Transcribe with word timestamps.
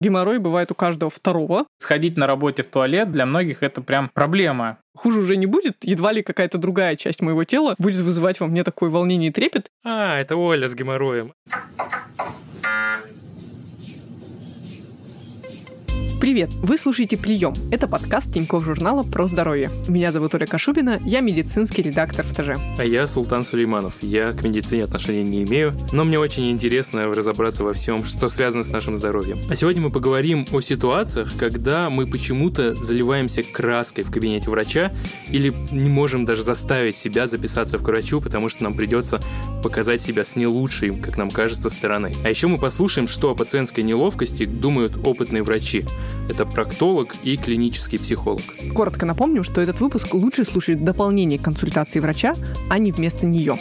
Геморрой 0.00 0.38
бывает 0.38 0.70
у 0.70 0.76
каждого 0.76 1.10
второго. 1.10 1.66
Сходить 1.80 2.16
на 2.16 2.28
работе 2.28 2.62
в 2.62 2.66
туалет 2.66 3.10
для 3.10 3.26
многих 3.26 3.64
это 3.64 3.82
прям 3.82 4.08
проблема. 4.14 4.78
Хуже 4.96 5.18
уже 5.18 5.36
не 5.36 5.46
будет, 5.46 5.78
едва 5.82 6.12
ли 6.12 6.22
какая-то 6.22 6.56
другая 6.56 6.94
часть 6.94 7.20
моего 7.20 7.42
тела 7.42 7.74
будет 7.78 8.00
вызывать 8.02 8.38
во 8.38 8.46
мне 8.46 8.62
такое 8.62 8.90
волнение 8.90 9.30
и 9.30 9.32
трепет. 9.32 9.70
А, 9.84 10.18
это 10.18 10.36
Оля 10.36 10.68
с 10.68 10.76
геморроем. 10.76 11.32
Привет! 16.28 16.50
Вы 16.60 16.76
слушаете 16.76 17.16
«Прием». 17.16 17.54
Это 17.70 17.88
подкаст 17.88 18.30
Тинькофф 18.30 18.62
журнала 18.62 19.02
про 19.02 19.26
здоровье. 19.26 19.70
Меня 19.88 20.12
зовут 20.12 20.34
Оля 20.34 20.44
Кашубина, 20.44 21.00
я 21.06 21.20
медицинский 21.20 21.80
редактор 21.80 22.26
в 22.26 22.34
ТЖ. 22.34 22.50
А 22.76 22.84
я 22.84 23.06
Султан 23.06 23.44
Сулейманов. 23.44 23.94
Я 24.02 24.32
к 24.32 24.44
медицине 24.44 24.84
отношения 24.84 25.22
не 25.22 25.44
имею, 25.44 25.72
но 25.90 26.04
мне 26.04 26.18
очень 26.18 26.50
интересно 26.50 27.06
разобраться 27.06 27.64
во 27.64 27.72
всем, 27.72 28.04
что 28.04 28.28
связано 28.28 28.62
с 28.62 28.68
нашим 28.68 28.98
здоровьем. 28.98 29.40
А 29.48 29.54
сегодня 29.54 29.80
мы 29.80 29.90
поговорим 29.90 30.44
о 30.52 30.60
ситуациях, 30.60 31.32
когда 31.38 31.88
мы 31.88 32.06
почему-то 32.06 32.74
заливаемся 32.74 33.42
краской 33.42 34.04
в 34.04 34.10
кабинете 34.10 34.50
врача 34.50 34.92
или 35.30 35.50
не 35.72 35.88
можем 35.88 36.26
даже 36.26 36.42
заставить 36.42 36.98
себя 36.98 37.26
записаться 37.26 37.78
к 37.78 37.80
врачу, 37.80 38.20
потому 38.20 38.50
что 38.50 38.64
нам 38.64 38.74
придется 38.74 39.18
показать 39.62 40.02
себя 40.02 40.24
с 40.24 40.36
не 40.36 40.46
лучшей, 40.46 40.90
как 40.90 41.16
нам 41.16 41.30
кажется, 41.30 41.70
стороны. 41.70 42.12
А 42.22 42.28
еще 42.28 42.48
мы 42.48 42.58
послушаем, 42.58 43.08
что 43.08 43.30
о 43.30 43.34
пациентской 43.34 43.82
неловкости 43.82 44.44
думают 44.44 44.94
опытные 45.06 45.42
врачи. 45.42 45.86
Это 46.30 46.44
проктолог 46.46 47.14
и 47.22 47.36
клинический 47.36 47.98
психолог. 47.98 48.42
Коротко 48.74 49.06
напомню, 49.06 49.42
что 49.42 49.60
этот 49.60 49.80
выпуск 49.80 50.14
лучше 50.14 50.44
слушать 50.44 50.78
в 50.78 50.84
дополнение 50.84 51.38
к 51.38 51.42
консультации 51.42 52.00
врача, 52.00 52.34
а 52.68 52.78
не 52.78 52.92
вместо 52.92 53.26
нее. 53.26 53.58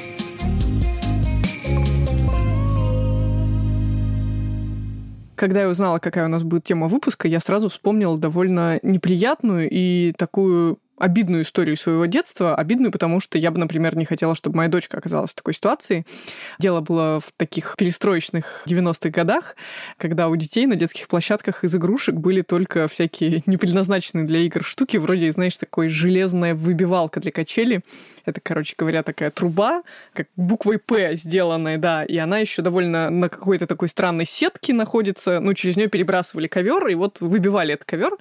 Когда 5.36 5.62
я 5.62 5.70
узнала, 5.70 6.00
какая 6.00 6.26
у 6.26 6.30
нас 6.30 6.42
будет 6.42 6.64
тема 6.64 6.88
выпуска, 6.88 7.28
я 7.28 7.40
сразу 7.40 7.70
вспомнила 7.70 8.18
довольно 8.18 8.80
неприятную 8.82 9.70
и 9.72 10.12
такую 10.18 10.80
обидную 10.98 11.44
историю 11.44 11.78
своего 11.78 12.06
детства. 12.06 12.56
Обидную, 12.56 12.92
потому 12.92 13.20
что 13.20 13.38
я 13.38 13.52
бы, 13.52 13.60
например, 13.60 13.96
не 13.96 14.06
хотела, 14.06 14.36
чтобы 14.36 14.58
моя 14.58 14.70
дочка 14.70 14.98
оказалась 14.98 15.32
в 15.32 15.36
такой 15.36 15.54
ситуации. 15.54 16.06
Дело 16.60 16.82
было 16.82 17.20
в 17.20 17.32
таких 17.38 17.76
перестроечных 17.78 18.64
90-х 18.66 19.10
годах, 19.10 19.56
когда 19.98 20.28
у 20.28 20.36
детей 20.36 20.66
на 20.66 20.76
детских 20.76 21.08
площадках 21.08 21.64
из 21.64 21.76
игрушек 21.76 22.16
были 22.16 22.42
только 22.42 22.88
всякие 22.88 23.44
непредназначенные 23.46 24.26
для 24.26 24.40
игр 24.40 24.64
штуки, 24.64 24.98
вроде, 24.98 25.32
знаешь, 25.32 25.58
такой 25.58 25.90
железная 25.90 26.56
выбивалка 26.56 27.20
для 27.20 27.32
качели. 27.32 27.82
Это, 28.26 28.42
короче 28.42 28.76
говоря, 28.78 29.04
такая 29.04 29.32
труба, 29.32 29.84
как 30.14 30.28
буквой 30.36 30.80
«П» 30.80 31.16
сделанная, 31.16 31.78
да, 31.78 32.04
и 32.04 32.18
она 32.18 32.40
еще 32.40 32.62
довольно 32.62 33.10
на 33.10 33.30
какой-то 33.30 33.68
такой 33.68 33.88
странной 33.88 34.26
сетке 34.26 34.74
находится. 34.74 35.40
Ну, 35.40 35.54
через 35.54 35.78
нее 35.78 35.88
перебрасывали 35.88 36.48
ковер, 36.48 36.88
и 36.88 36.96
вот 36.96 37.22
выбивали 37.22 37.74
этот 37.74 37.86
ковер. 37.86 38.18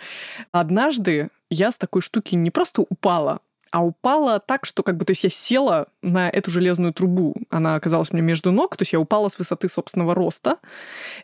Однажды 0.52 1.30
я 1.50 1.72
с 1.72 1.78
такой 1.78 2.02
штуки 2.02 2.34
не 2.34 2.50
просто 2.50 2.82
упала, 2.82 3.40
а 3.76 3.84
упала 3.84 4.40
так, 4.40 4.64
что 4.64 4.82
как 4.82 4.96
бы, 4.96 5.04
то 5.04 5.10
есть 5.10 5.24
я 5.24 5.28
села 5.28 5.88
на 6.00 6.30
эту 6.30 6.50
железную 6.50 6.94
трубу. 6.94 7.36
Она 7.50 7.74
оказалась 7.74 8.10
мне 8.10 8.22
между 8.22 8.50
ног, 8.50 8.74
то 8.74 8.84
есть 8.84 8.94
я 8.94 9.00
упала 9.00 9.28
с 9.28 9.38
высоты 9.38 9.68
собственного 9.68 10.14
роста. 10.14 10.56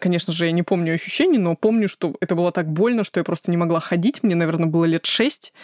Конечно 0.01 0.35
же, 0.35 0.45
я 0.45 0.53
не 0.53 0.63
помню 0.63 0.93
ощущений, 0.93 1.39
но 1.39 1.57
помню, 1.57 1.89
что 1.89 2.15
это 2.21 2.35
было 2.35 2.53
так 2.53 2.71
больно, 2.71 3.05
что 3.05 3.21
я 3.21 3.25
просто 3.25 3.51
не 3.51 3.57
могла 3.57 3.81
ходить. 3.81 4.23
Мне, 4.23 4.35
наверное, 4.35 4.67
было 4.67 4.85
лет 4.85 5.07
шесть. 5.07 5.55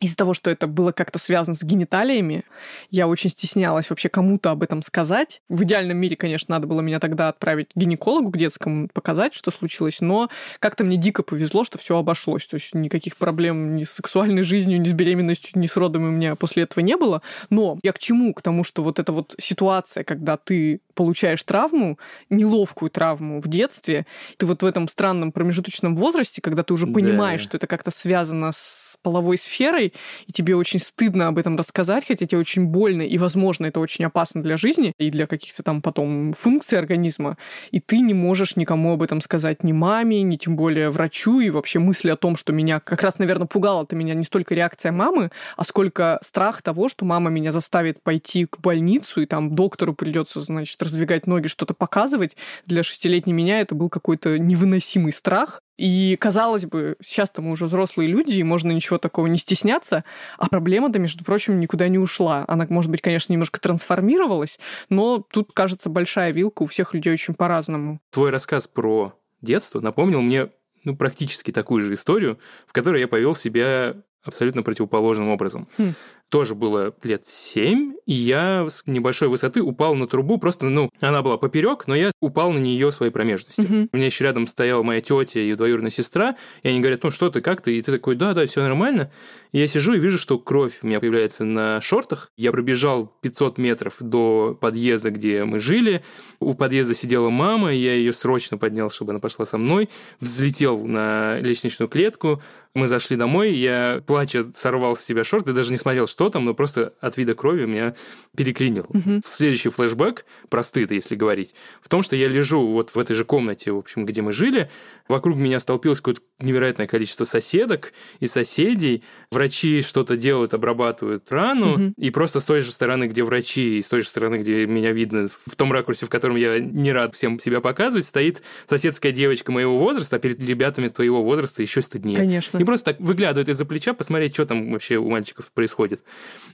Из-за 0.00 0.16
того, 0.16 0.34
что 0.34 0.50
это 0.50 0.66
было 0.66 0.92
как-то 0.92 1.18
связано 1.18 1.56
с 1.56 1.62
гениталиями, 1.64 2.44
я 2.90 3.08
очень 3.08 3.30
стеснялась 3.30 3.88
вообще 3.88 4.10
кому-то 4.10 4.50
об 4.50 4.62
этом 4.62 4.82
сказать. 4.82 5.40
В 5.48 5.64
идеальном 5.64 5.96
мире, 5.96 6.14
конечно, 6.14 6.54
надо 6.54 6.66
было 6.66 6.82
меня 6.82 7.00
тогда 7.00 7.30
отправить 7.30 7.70
к 7.70 7.76
гинекологу, 7.76 8.30
к 8.30 8.36
детскому, 8.36 8.88
показать, 8.92 9.34
что 9.34 9.50
случилось, 9.50 10.00
но 10.00 10.28
как-то 10.60 10.84
мне 10.84 10.98
дико 10.98 11.22
повезло, 11.22 11.64
что 11.64 11.78
все 11.78 11.96
обошлось. 11.96 12.46
То 12.46 12.56
есть 12.56 12.74
никаких 12.74 13.16
проблем 13.16 13.76
ни 13.76 13.82
с 13.82 13.90
сексуальной 13.90 14.42
жизнью, 14.42 14.80
ни 14.80 14.86
с 14.86 14.92
беременностью, 14.92 15.58
ни 15.58 15.66
с 15.66 15.76
родом 15.76 16.17
меня 16.18 16.36
после 16.36 16.64
этого 16.64 16.82
не 16.82 16.96
было. 16.96 17.22
Но 17.50 17.78
я 17.82 17.92
к 17.92 17.98
чему? 17.98 18.34
К 18.34 18.42
тому, 18.42 18.64
что 18.64 18.82
вот 18.82 18.98
эта 18.98 19.12
вот 19.12 19.34
ситуация, 19.38 20.04
когда 20.04 20.36
ты 20.36 20.80
получаешь 20.94 21.42
травму, 21.42 21.98
неловкую 22.28 22.90
травму 22.90 23.40
в 23.40 23.48
детстве, 23.48 24.04
ты 24.36 24.46
вот 24.46 24.62
в 24.62 24.66
этом 24.66 24.88
странном 24.88 25.30
промежуточном 25.32 25.96
возрасте, 25.96 26.42
когда 26.42 26.62
ты 26.62 26.74
уже 26.74 26.86
понимаешь, 26.86 27.42
да. 27.42 27.44
что 27.44 27.56
это 27.56 27.66
как-то 27.66 27.90
связано 27.90 28.50
с 28.52 28.98
половой 29.02 29.38
сферой, 29.38 29.92
и 30.26 30.32
тебе 30.32 30.56
очень 30.56 30.80
стыдно 30.80 31.28
об 31.28 31.38
этом 31.38 31.56
рассказать, 31.56 32.04
хотя 32.06 32.26
тебе 32.26 32.38
очень 32.38 32.66
больно, 32.66 33.02
и, 33.02 33.16
возможно, 33.16 33.66
это 33.66 33.78
очень 33.80 34.04
опасно 34.04 34.42
для 34.42 34.56
жизни 34.56 34.92
и 34.98 35.10
для 35.10 35.26
каких-то 35.26 35.62
там 35.62 35.82
потом 35.82 36.32
функций 36.32 36.78
организма, 36.78 37.36
и 37.70 37.80
ты 37.80 38.00
не 38.00 38.14
можешь 38.14 38.56
никому 38.56 38.94
об 38.94 39.02
этом 39.02 39.20
сказать 39.20 39.62
ни 39.62 39.72
маме, 39.72 40.22
ни 40.22 40.36
тем 40.36 40.56
более 40.56 40.90
врачу, 40.90 41.40
и 41.40 41.50
вообще 41.50 41.78
мысли 41.78 42.10
о 42.10 42.16
том, 42.16 42.36
что 42.36 42.52
меня 42.52 42.80
как 42.80 43.02
раз, 43.02 43.18
наверное, 43.18 43.46
пугала 43.46 43.84
это 43.84 43.94
меня 43.94 44.14
не 44.14 44.24
столько 44.24 44.54
реакция 44.54 44.92
мамы, 44.92 45.30
а 45.56 45.64
сколько 45.64 45.97
страх 46.22 46.62
того, 46.62 46.88
что 46.88 47.04
мама 47.04 47.30
меня 47.30 47.52
заставит 47.52 48.02
пойти 48.02 48.46
к 48.46 48.58
больницу, 48.58 49.20
и 49.20 49.26
там 49.26 49.54
доктору 49.54 49.94
придется, 49.94 50.40
значит, 50.40 50.82
раздвигать 50.82 51.26
ноги, 51.26 51.46
что-то 51.46 51.74
показывать. 51.74 52.36
Для 52.66 52.82
шестилетней 52.82 53.32
меня 53.32 53.60
это 53.60 53.74
был 53.74 53.88
какой-то 53.88 54.38
невыносимый 54.38 55.12
страх, 55.12 55.62
и, 55.76 56.16
казалось 56.20 56.66
бы, 56.66 56.96
сейчас-то 57.00 57.40
мы 57.40 57.52
уже 57.52 57.66
взрослые 57.66 58.08
люди, 58.08 58.34
и 58.34 58.42
можно 58.42 58.72
ничего 58.72 58.98
такого 58.98 59.28
не 59.28 59.38
стесняться, 59.38 60.04
а 60.36 60.48
проблема-то, 60.48 60.98
между 60.98 61.24
прочим, 61.24 61.60
никуда 61.60 61.86
не 61.88 61.98
ушла. 61.98 62.44
Она, 62.48 62.66
может 62.68 62.90
быть, 62.90 63.00
конечно, 63.00 63.32
немножко 63.32 63.60
трансформировалась, 63.60 64.58
но 64.88 65.18
тут, 65.18 65.52
кажется, 65.52 65.88
большая 65.88 66.32
вилка 66.32 66.62
у 66.62 66.66
всех 66.66 66.94
людей 66.94 67.12
очень 67.12 67.34
по-разному. 67.34 68.00
Твой 68.10 68.30
рассказ 68.30 68.66
про 68.66 69.14
детство 69.40 69.80
напомнил 69.80 70.20
мне 70.20 70.50
ну, 70.84 70.96
практически 70.96 71.52
такую 71.52 71.82
же 71.82 71.92
историю, 71.92 72.38
в 72.66 72.72
которой 72.72 73.00
я 73.00 73.08
повел 73.08 73.34
себя 73.34 73.96
абсолютно 74.28 74.62
противоположным 74.62 75.30
образом. 75.30 75.66
Хм 75.76 75.92
тоже 76.28 76.54
было 76.54 76.94
лет 77.02 77.26
семь, 77.26 77.94
и 78.06 78.12
я 78.12 78.66
с 78.68 78.84
небольшой 78.86 79.28
высоты 79.28 79.62
упал 79.62 79.94
на 79.94 80.06
трубу, 80.06 80.38
просто, 80.38 80.66
ну, 80.66 80.90
она 81.00 81.22
была 81.22 81.36
поперек, 81.36 81.86
но 81.86 81.94
я 81.94 82.12
упал 82.20 82.52
на 82.52 82.58
нее 82.58 82.90
своей 82.90 83.12
промежностью. 83.12 83.64
Угу. 83.64 83.88
У 83.92 83.96
меня 83.96 84.06
еще 84.06 84.24
рядом 84.24 84.46
стояла 84.46 84.82
моя 84.82 85.00
тетя 85.00 85.40
и 85.40 85.54
двоюродная 85.54 85.90
сестра, 85.90 86.36
и 86.62 86.68
они 86.68 86.80
говорят, 86.80 87.02
ну 87.02 87.10
что 87.10 87.30
ты, 87.30 87.40
как 87.40 87.60
ты? 87.60 87.78
И 87.78 87.82
ты 87.82 87.92
такой, 87.92 88.16
да, 88.16 88.34
да, 88.34 88.46
все 88.46 88.62
нормально. 88.62 89.10
И 89.52 89.58
я 89.58 89.66
сижу 89.66 89.94
и 89.94 89.98
вижу, 89.98 90.18
что 90.18 90.38
кровь 90.38 90.78
у 90.82 90.86
меня 90.86 91.00
появляется 91.00 91.44
на 91.44 91.80
шортах. 91.80 92.30
Я 92.36 92.52
пробежал 92.52 93.12
500 93.22 93.58
метров 93.58 93.96
до 94.00 94.56
подъезда, 94.60 95.10
где 95.10 95.44
мы 95.44 95.58
жили. 95.58 96.02
У 96.40 96.54
подъезда 96.54 96.94
сидела 96.94 97.30
мама, 97.30 97.72
я 97.72 97.94
ее 97.94 98.12
срочно 98.12 98.58
поднял, 98.58 98.90
чтобы 98.90 99.12
она 99.12 99.20
пошла 99.20 99.44
со 99.44 99.56
мной. 99.56 99.88
Взлетел 100.20 100.84
на 100.84 101.38
лестничную 101.40 101.88
клетку. 101.88 102.42
Мы 102.74 102.86
зашли 102.86 103.16
домой, 103.16 103.54
я, 103.54 104.02
плача, 104.06 104.44
сорвал 104.54 104.94
с 104.94 105.00
себя 105.00 105.24
шорты, 105.24 105.52
даже 105.52 105.70
не 105.70 105.78
смотрел, 105.78 106.06
что 106.06 106.17
там, 106.28 106.44
но 106.44 106.54
просто 106.54 106.94
от 107.00 107.16
вида 107.16 107.34
крови 107.34 107.64
меня 107.64 107.94
переклинил. 108.36 108.86
Угу. 108.88 109.22
Следующий 109.24 109.68
флешбэк, 109.68 110.24
про 110.48 110.62
стыд, 110.62 110.90
если 110.90 111.14
говорить, 111.14 111.54
в 111.80 111.88
том, 111.88 112.02
что 112.02 112.16
я 112.16 112.28
лежу 112.28 112.66
вот 112.66 112.90
в 112.90 112.98
этой 112.98 113.14
же 113.14 113.24
комнате, 113.24 113.70
в 113.72 113.78
общем, 113.78 114.04
где 114.04 114.20
мы 114.22 114.32
жили, 114.32 114.68
вокруг 115.08 115.36
меня 115.36 115.58
столпилось 115.60 116.00
какое-то 116.00 116.20
невероятное 116.40 116.86
количество 116.86 117.24
соседок 117.24 117.92
и 118.20 118.26
соседей, 118.26 119.04
врачи 119.30 119.80
что-то 119.82 120.16
делают, 120.16 120.54
обрабатывают 120.54 121.30
рану, 121.30 121.72
угу. 121.72 121.92
и 121.96 122.10
просто 122.10 122.40
с 122.40 122.44
той 122.44 122.60
же 122.60 122.72
стороны, 122.72 123.04
где 123.04 123.22
врачи, 123.22 123.78
и 123.78 123.82
с 123.82 123.88
той 123.88 124.00
же 124.00 124.08
стороны, 124.08 124.36
где 124.36 124.66
меня 124.66 124.92
видно, 124.92 125.28
в 125.28 125.56
том 125.56 125.72
ракурсе, 125.72 126.06
в 126.06 126.10
котором 126.10 126.36
я 126.36 126.58
не 126.58 126.92
рад 126.92 127.14
всем 127.14 127.38
себя 127.38 127.60
показывать, 127.60 128.04
стоит 128.04 128.42
соседская 128.66 129.12
девочка 129.12 129.52
моего 129.52 129.78
возраста, 129.78 130.16
а 130.16 130.18
перед 130.18 130.40
ребятами 130.40 130.88
твоего 130.88 131.22
возраста 131.22 131.62
еще 131.62 131.80
стыднее. 131.80 132.16
Конечно. 132.16 132.58
И 132.58 132.64
просто 132.64 132.92
так 132.92 133.00
выглядывает 133.00 133.48
из-за 133.48 133.64
плеча, 133.64 133.94
посмотреть, 133.94 134.34
что 134.34 134.46
там 134.46 134.72
вообще 134.72 134.96
у 134.96 135.08
мальчиков 135.08 135.50
происходит. 135.52 136.02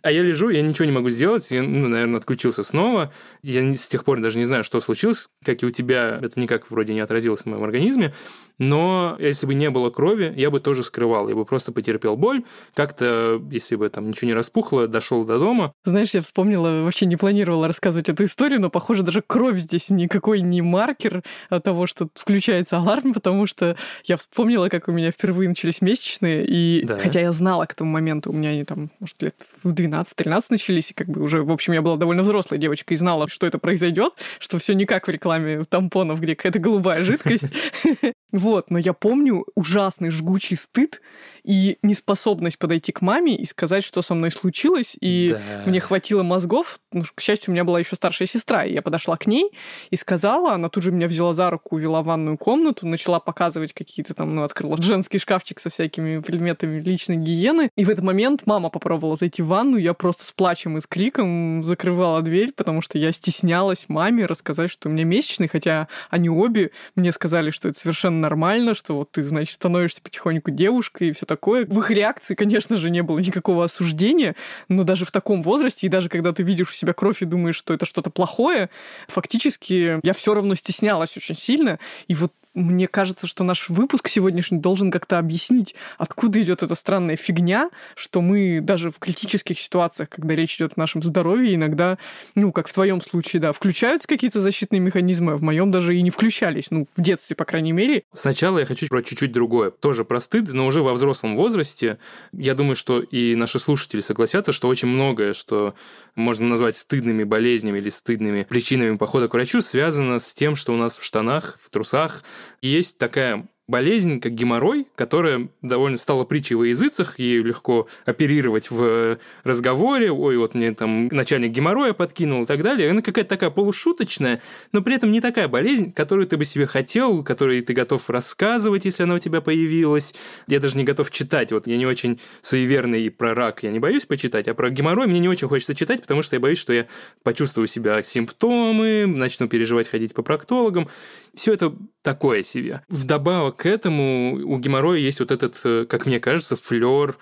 А 0.03 0.11
я 0.11 0.23
лежу, 0.23 0.51
я 0.51 0.61
ничего 0.61 0.85
не 0.85 0.93
могу 0.93 1.09
сделать, 1.09 1.51
я, 1.51 1.63
ну, 1.63 1.89
наверное, 1.89 2.19
отключился 2.19 2.63
снова. 2.63 3.11
Я 3.43 3.75
с 3.75 3.89
тех 3.89 4.05
пор 4.05 4.21
даже 4.21 4.37
не 4.37 4.45
знаю, 4.45 4.63
что 4.63 4.79
случилось, 4.81 5.29
как 5.43 5.63
и 5.63 5.67
у 5.67 5.71
тебя, 5.71 6.19
это 6.23 6.39
никак 6.39 6.71
вроде 6.71 6.93
не 6.93 7.01
отразилось 7.01 7.41
в 7.43 7.47
моем 7.47 7.65
организме, 7.65 8.13
но 8.59 9.17
если 9.19 9.47
бы 9.47 9.55
не 9.55 9.71
было 9.71 9.91
крови, 9.91 10.33
я 10.37 10.51
бы 10.51 10.61
тоже 10.61 10.83
скрывал, 10.83 11.29
я 11.29 11.35
бы 11.35 11.45
просто 11.45 11.73
потерпел 11.73 12.17
боль, 12.17 12.45
как-то, 12.75 13.43
если 13.51 13.77
бы 13.77 13.89
там 13.89 14.09
ничего 14.09 14.29
не 14.29 14.35
распухло, 14.35 14.87
дошел 14.87 15.25
до 15.25 15.39
дома. 15.39 15.73
Знаешь, 15.85 16.11
я 16.11 16.21
вспомнила, 16.21 16.83
вообще 16.83 17.07
не 17.07 17.17
планировала 17.17 17.67
рассказывать 17.67 18.09
эту 18.09 18.25
историю, 18.25 18.61
но, 18.61 18.71
похоже, 18.71 19.03
даже 19.03 19.23
кровь 19.27 19.57
здесь 19.57 19.91
никакой 19.91 20.41
не 20.43 20.63
маркер 20.63 21.23
того, 21.63 21.87
что 21.87 22.09
включается 22.15 22.77
аларм, 22.77 23.15
потому 23.15 23.47
что 23.47 23.77
я 24.05 24.17
вспомнила, 24.17 24.69
как 24.69 24.89
у 24.89 24.93
меня 24.93 25.11
впервые 25.11 25.49
начались 25.49 25.81
месячные, 25.81 26.45
и 26.47 26.85
да. 26.85 26.99
хотя 26.99 27.21
я 27.21 27.33
знала 27.33 27.65
к 27.65 27.75
тому 27.75 27.91
моменту, 27.91 28.31
у 28.31 28.35
меня 28.35 28.51
они 28.51 28.65
там, 28.65 28.91
может, 29.01 29.21
лет 29.23 29.35
в 29.63 29.73
12-13 29.73 30.45
начались, 30.51 30.91
и 30.91 30.95
как 30.95 31.09
бы 31.09 31.23
уже, 31.23 31.43
в 31.43 31.51
общем, 31.51 31.73
я 31.73 31.83
была 31.83 31.97
довольно 31.97 32.23
взрослой 32.23 32.59
девочкой 32.59 32.97
и 32.97 32.99
знала, 32.99 33.29
что 33.29 33.47
это 33.47 33.59
произойдет, 33.59 34.15
что 34.39 34.59
все 34.59 34.75
не 34.75 34.85
как 34.85 35.07
в 35.07 35.11
рекламе 35.11 35.65
тампонов, 35.65 36.21
где 36.21 36.35
какая-то 36.35 36.59
голубая 36.59 37.05
жидкость. 37.05 37.47
Вот, 38.35 38.69
но 38.69 38.79
я 38.79 38.95
помню 38.95 39.45
ужасный 39.55 40.11
жгучий 40.11 40.57
стыд 40.57 41.01
и 41.45 41.79
неспособность 41.83 42.59
подойти 42.59 42.91
к 42.91 43.01
маме 43.01 43.37
и 43.37 43.45
сказать, 43.45 43.85
что 43.85 44.03
со 44.03 44.15
мной 44.15 44.33
случилось, 44.33 44.97
и 45.01 45.39
мне 45.67 45.79
хватило 45.79 46.25
мозгов. 46.25 46.81
Ну, 46.91 47.05
к 47.15 47.21
счастью, 47.21 47.51
у 47.51 47.53
меня 47.53 47.63
была 47.63 47.79
еще 47.79 47.95
старшая 47.95 48.27
сестра, 48.27 48.65
и 48.65 48.73
я 48.73 48.83
подошла 48.83 49.17
к 49.17 49.29
ней 49.29 49.51
и 49.91 49.97
сказала, 49.97 50.53
она 50.53 50.69
тут 50.69 50.83
же 50.83 50.91
меня 50.91 51.07
взяла 51.07 51.33
за 51.33 51.49
руку, 51.49 51.77
увела 51.77 52.03
в 52.03 52.07
ванную 52.07 52.37
комнату, 52.37 52.89
начала 52.89 53.21
показывать 53.21 53.73
какие-то 53.73 54.15
там, 54.15 54.35
ну, 54.35 54.43
открыла 54.43 54.81
женский 54.83 55.19
шкафчик 55.19 55.61
со 55.61 55.71
всякими 55.71 56.21
предметами 56.21 56.81
личной 56.81 57.19
гигиены. 57.19 57.71
И 57.77 57.85
в 57.85 57.91
этот 57.91 58.05
момент 58.05 58.47
мама 58.47 58.71
попробовала 58.71 59.15
зайти 59.15 59.34
в 59.43 59.49
ванну, 59.49 59.77
я 59.77 59.95
просто 59.95 60.25
с 60.25 60.33
плачем 60.33 60.79
и 60.79 60.81
с 60.81 60.87
криком 60.87 61.65
закрывала 61.65 62.23
дверь, 62.23 62.53
потому 62.53 62.81
что 62.81 62.99
я 62.99 63.13
стеснялась 63.13 63.87
маме 63.89 64.27
рассказать, 64.27 64.71
что 64.71 64.89
у 64.89 64.93
меня 64.93 65.05
месячный, 65.05 65.49
хотя 65.49 65.89
они 66.11 66.29
обе 66.29 66.71
мне 66.97 67.13
сказали, 67.13 67.51
что 67.51 67.69
это 67.69 67.79
совершенно 67.79 68.21
нормально, 68.21 68.75
что 68.75 68.97
вот 68.97 69.13
ты, 69.13 69.25
значит, 69.25 69.55
становишься 69.55 70.03
потихоньку 70.03 70.51
девушкой 70.51 71.09
и 71.09 71.13
все 71.13 71.27
такое. 71.27 71.67
В 71.67 71.79
их 71.79 71.91
реакции, 71.91 72.35
конечно 72.35 72.77
же, 72.77 72.91
не 72.91 73.03
было 73.03 73.19
никакого 73.19 73.65
осуждения, 73.65 74.35
но 74.69 74.85
даже 74.85 75.05
в 75.05 75.11
таком 75.11 75.43
возрасте, 75.43 75.87
и 75.87 75.91
даже 75.91 76.09
когда 76.09 76.33
ты 76.33 76.43
видишь 76.43 76.71
у 76.71 76.75
себя 76.75 76.93
кровь 76.93 77.23
и 77.23 77.25
думаешь, 77.25 77.57
что 77.57 77.75
это 77.75 77.87
что-то 77.87 78.11
плохое, 78.11 78.71
фактически 79.09 80.01
я 80.03 80.13
все 80.13 80.35
равно 80.35 80.55
стеснялась 80.55 81.17
очень 81.17 81.37
сильно. 81.37 81.79
И 82.09 82.15
вот 82.15 82.33
мне 82.55 82.89
кажется, 82.89 83.27
что 83.27 83.45
наш 83.45 83.69
выпуск 83.69 84.09
сегодняшний 84.09 84.59
должен 84.59 84.91
как-то 84.91 85.19
объяснить, 85.19 85.75
откуда 85.99 86.41
идет 86.43 86.63
эта 86.63 86.75
странная 86.75 87.17
фигня, 87.17 87.71
что 87.97 88.21
мы 88.21 88.61
даже 88.61 88.91
в 88.91 88.99
критических 88.99 89.59
ситуациях, 89.59 90.09
когда 90.09 90.35
речь 90.35 90.57
идет 90.57 90.73
о 90.77 90.81
нашем 90.81 91.03
здоровье, 91.03 91.55
иногда, 91.55 91.99
ну, 92.35 92.53
как 92.53 92.69
в 92.69 92.73
твоем 92.73 93.01
случае, 93.01 93.41
да, 93.41 93.53
включаются 93.53 94.07
какие-то 94.07 94.41
защитные 94.41 94.81
механизмы, 94.81 95.33
а 95.33 95.37
в 95.37 95.43
моем 95.43 95.71
даже 95.71 95.97
и 95.97 96.03
не 96.03 96.11
включались, 96.11 96.71
ну, 96.71 96.87
в 96.97 97.03
детстве, 97.03 97.35
по 97.35 97.45
крайней 97.45 97.73
мере. 97.73 98.05
Сначала 98.13 98.61
я 98.61 98.67
хочу 98.67 98.87
про 98.89 99.03
чуть-чуть 99.03 99.33
другое. 99.33 99.71
Тоже 99.71 100.05
про 100.05 100.21
стыд, 100.21 100.53
но 100.53 100.67
уже 100.67 100.83
во 100.83 100.95
взрослом 100.95 101.37
возрасте. 101.37 101.99
Я 102.33 102.55
думаю, 102.55 102.77
что 102.77 103.01
и 103.01 103.35
наши 103.35 103.59
слушатели 103.59 104.01
согласятся, 104.01 104.53
что 104.53 104.69
очень 104.69 104.89
многое, 104.89 105.33
что 105.33 105.75
можно 106.15 106.47
назвать 106.47 106.77
стыдными 106.77 107.25
болезнями 107.25 107.79
или 107.79 107.89
стыдными 107.89 108.45
причинами 108.45 108.97
похода 108.97 109.29
к 109.29 109.35
врачу, 109.35 109.61
связано 109.61 110.19
с 110.19 110.33
тем, 110.33 110.55
что 110.55 110.73
у 110.73 110.77
нас 110.77 110.97
в 110.97 111.03
штанах, 111.03 111.59
в 111.61 111.71
трусах 111.71 112.23
есть 112.63 112.99
такая 112.99 113.47
болезнь, 113.67 114.21
как 114.21 114.33
геморрой, 114.33 114.87
которая 114.95 115.49
довольно 115.63 115.97
стала 115.97 116.25
притчей 116.25 116.55
во 116.55 116.67
языцах, 116.67 117.19
ею 117.19 117.45
легко 117.45 117.89
оперировать 118.05 118.71
в 118.71 119.19
разговоре, 119.43 120.13
ой, 120.13 120.37
вот 120.37 120.55
мне 120.55 120.73
там 120.75 121.09
начальник 121.09 121.53
геморроя 121.53 121.95
подкинул 121.95 122.43
и 122.43 122.47
так 122.47 122.63
далее. 122.63 122.91
Она 122.91 123.01
какая-то 123.01 123.31
такая 123.31 123.51
полушуточная, 123.51 124.43
но 124.73 124.83
при 124.83 124.97
этом 124.97 125.11
не 125.11 125.21
такая 125.21 125.49
болезнь, 125.49 125.93
которую 125.93 126.27
ты 126.27 126.37
бы 126.37 126.45
себе 126.45 126.67
хотел, 126.67 127.25
которую 127.25 127.65
ты 127.65 127.73
готов 127.73 128.11
рассказывать, 128.11 128.85
если 128.85 129.05
она 129.05 129.15
у 129.15 129.19
тебя 129.19 129.41
появилась. 129.41 130.15
Я 130.47 130.61
даже 130.61 130.77
не 130.77 130.85
готов 130.85 131.11
читать, 131.11 131.51
вот 131.51 131.67
я 131.67 131.79
не 131.79 131.87
очень 131.87 132.21
суеверный 132.43 133.11
про 133.11 133.35
рак 133.35 133.63
я 133.63 133.71
не 133.71 133.79
боюсь 133.79 134.05
почитать, 134.05 134.49
а 134.49 134.55
про 134.55 134.69
геморрой 134.71 135.07
мне 135.07 135.21
не 135.21 135.29
очень 135.29 135.49
хочется 135.49 135.75
читать, 135.75 136.03
потому 136.03 136.21
что 136.21 136.37
я 136.37 136.41
боюсь, 136.41 136.59
что 136.59 136.73
я 136.73 136.87
почувствую 137.23 137.67
себя 137.67 138.03
симптомы, 138.03 139.07
начну 139.07 139.49
переживать, 139.49 139.89
ходить 139.89 140.13
по 140.13 140.23
проктологам. 140.23 140.89
Все 141.35 141.55
это 141.55 141.75
такое 142.03 142.43
себе. 142.43 142.83
Вдобавок 142.89 143.57
к 143.57 143.67
этому 143.67 144.35
у 144.45 144.59
геморроя 144.59 144.99
есть 144.99 145.21
вот 145.21 145.33
этот, 145.33 145.61
э, 145.65 145.85
как 145.89 146.07
мне 146.07 146.21
кажется, 146.21 146.57
флер 146.57 147.17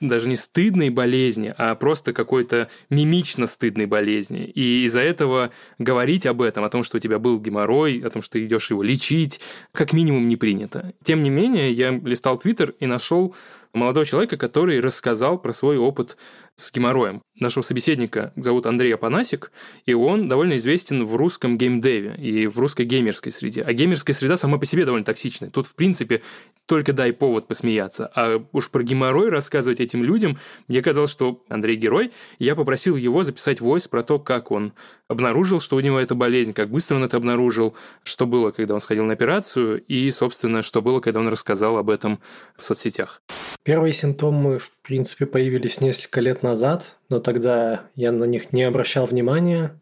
даже 0.00 0.28
не 0.28 0.36
стыдной 0.36 0.90
болезни, 0.90 1.54
а 1.56 1.74
просто 1.74 2.12
какой-то 2.12 2.68
мимично 2.90 3.46
стыдной 3.46 3.86
болезни. 3.86 4.44
И 4.44 4.84
из-за 4.84 5.00
этого 5.00 5.50
говорить 5.78 6.26
об 6.26 6.42
этом, 6.42 6.64
о 6.64 6.68
том, 6.68 6.82
что 6.82 6.98
у 6.98 7.00
тебя 7.00 7.18
был 7.18 7.40
геморрой, 7.40 8.00
о 8.00 8.10
том, 8.10 8.22
что 8.22 8.34
ты 8.34 8.44
идешь 8.44 8.70
его 8.70 8.82
лечить, 8.82 9.40
как 9.72 9.92
минимум 9.92 10.26
не 10.26 10.36
принято. 10.36 10.92
Тем 11.02 11.22
не 11.22 11.30
менее, 11.30 11.72
я 11.72 11.90
листал 11.90 12.36
Твиттер 12.36 12.74
и 12.78 12.86
нашел 12.86 13.34
молодого 13.72 14.04
человека, 14.04 14.36
который 14.36 14.80
рассказал 14.80 15.38
про 15.38 15.52
свой 15.52 15.78
опыт 15.78 16.16
с 16.56 16.72
геморроем. 16.72 17.22
Нашего 17.38 17.62
собеседника 17.62 18.32
зовут 18.34 18.66
Андрей 18.66 18.94
Апанасик, 18.94 19.52
и 19.84 19.92
он 19.92 20.26
довольно 20.26 20.56
известен 20.56 21.04
в 21.04 21.14
русском 21.16 21.58
геймдеве 21.58 22.14
и 22.16 22.46
в 22.46 22.58
русской 22.58 22.86
геймерской 22.86 23.30
среде. 23.30 23.62
А 23.62 23.74
геймерская 23.74 24.14
среда 24.14 24.38
сама 24.38 24.56
по 24.56 24.64
себе 24.64 24.86
довольно 24.86 25.04
токсичная. 25.04 25.50
Тут, 25.50 25.66
в 25.66 25.74
принципе, 25.74 26.22
только 26.64 26.94
дай 26.94 27.12
повод 27.12 27.46
посмеяться. 27.46 28.10
А 28.14 28.42
уж 28.52 28.70
про 28.70 28.82
геморрой 28.82 29.28
рассказывать 29.28 29.80
этим 29.80 30.02
людям, 30.02 30.38
мне 30.66 30.80
казалось, 30.80 31.10
что 31.10 31.44
Андрей 31.50 31.76
герой. 31.76 32.12
Я 32.38 32.54
попросил 32.54 32.96
его 32.96 33.22
записать 33.22 33.60
войс 33.60 33.86
про 33.86 34.02
то, 34.02 34.18
как 34.18 34.50
он 34.50 34.72
обнаружил, 35.08 35.60
что 35.60 35.76
у 35.76 35.80
него 35.80 36.00
эта 36.00 36.14
болезнь, 36.14 36.54
как 36.54 36.70
быстро 36.70 36.96
он 36.96 37.04
это 37.04 37.18
обнаружил, 37.18 37.76
что 38.02 38.26
было, 38.26 38.50
когда 38.50 38.74
он 38.74 38.80
сходил 38.80 39.04
на 39.04 39.12
операцию, 39.12 39.82
и, 39.82 40.10
собственно, 40.10 40.62
что 40.62 40.80
было, 40.80 41.00
когда 41.00 41.20
он 41.20 41.28
рассказал 41.28 41.76
об 41.76 41.90
этом 41.90 42.18
в 42.56 42.64
соцсетях. 42.64 43.22
Первые 43.62 43.92
симптомы, 43.92 44.58
в 44.58 44.70
принципе, 44.86 45.26
появились 45.26 45.80
несколько 45.80 46.20
лет 46.20 46.42
назад, 46.42 46.96
но 47.08 47.18
тогда 47.18 47.82
я 47.96 48.12
на 48.12 48.24
них 48.24 48.52
не 48.52 48.62
обращал 48.62 49.06
внимания 49.06 49.80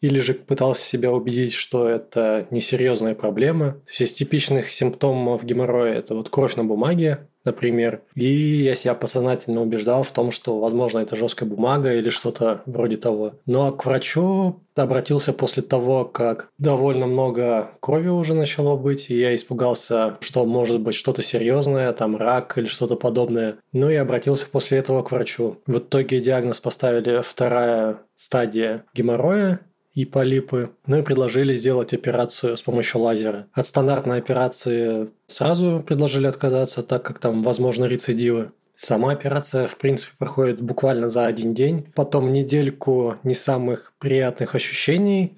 или 0.00 0.20
же 0.20 0.32
пытался 0.32 0.82
себя 0.82 1.10
убедить, 1.12 1.52
что 1.52 1.88
это 1.88 2.46
несерьезная 2.50 3.14
проблема. 3.14 3.72
То 3.72 3.90
есть 3.90 4.00
из 4.00 4.12
типичных 4.14 4.70
симптомов 4.70 5.44
геморроя 5.44 5.94
это 5.94 6.14
вот 6.14 6.30
кровь 6.30 6.56
на 6.56 6.64
бумаге, 6.64 7.26
например. 7.48 8.02
И 8.14 8.62
я 8.62 8.74
себя 8.74 8.94
подсознательно 8.94 9.62
убеждал 9.62 10.02
в 10.02 10.10
том, 10.10 10.30
что, 10.30 10.58
возможно, 10.60 11.00
это 11.00 11.16
жесткая 11.16 11.48
бумага 11.48 11.94
или 11.94 12.10
что-то 12.10 12.62
вроде 12.66 12.96
того. 12.96 13.32
А 13.48 13.72
к 13.72 13.84
врачу 13.84 14.60
обратился 14.76 15.32
после 15.32 15.62
того, 15.62 16.04
как 16.04 16.48
довольно 16.58 17.06
много 17.06 17.70
крови 17.80 18.08
уже 18.08 18.34
начало 18.34 18.76
быть, 18.76 19.10
и 19.10 19.18
я 19.18 19.34
испугался, 19.34 20.16
что 20.20 20.44
может 20.44 20.80
быть 20.80 20.94
что-то 20.94 21.22
серьезное, 21.22 21.92
там 21.92 22.16
рак 22.16 22.58
или 22.58 22.66
что-то 22.66 22.94
подобное. 22.96 23.56
Ну 23.72 23.90
и 23.90 23.96
обратился 23.96 24.46
после 24.50 24.78
этого 24.78 25.02
к 25.02 25.10
врачу. 25.10 25.58
В 25.66 25.78
итоге 25.78 26.20
диагноз 26.20 26.60
поставили 26.60 27.20
вторая 27.22 27.98
стадия 28.14 28.84
геморроя, 28.94 29.60
и 29.98 30.04
полипы. 30.04 30.70
Ну 30.86 30.98
и 31.00 31.02
предложили 31.02 31.52
сделать 31.54 31.92
операцию 31.92 32.56
с 32.56 32.62
помощью 32.62 33.00
лазера. 33.00 33.48
От 33.52 33.66
стандартной 33.66 34.18
операции 34.18 35.10
сразу 35.26 35.82
предложили 35.84 36.28
отказаться, 36.28 36.84
так 36.84 37.02
как 37.02 37.18
там 37.18 37.42
возможны 37.42 37.86
рецидивы. 37.86 38.52
Сама 38.76 39.10
операция, 39.10 39.66
в 39.66 39.76
принципе, 39.76 40.12
проходит 40.16 40.60
буквально 40.60 41.08
за 41.08 41.26
один 41.26 41.52
день. 41.52 41.84
Потом 41.96 42.32
недельку 42.32 43.16
не 43.24 43.34
самых 43.34 43.92
приятных 43.98 44.54
ощущений, 44.54 45.36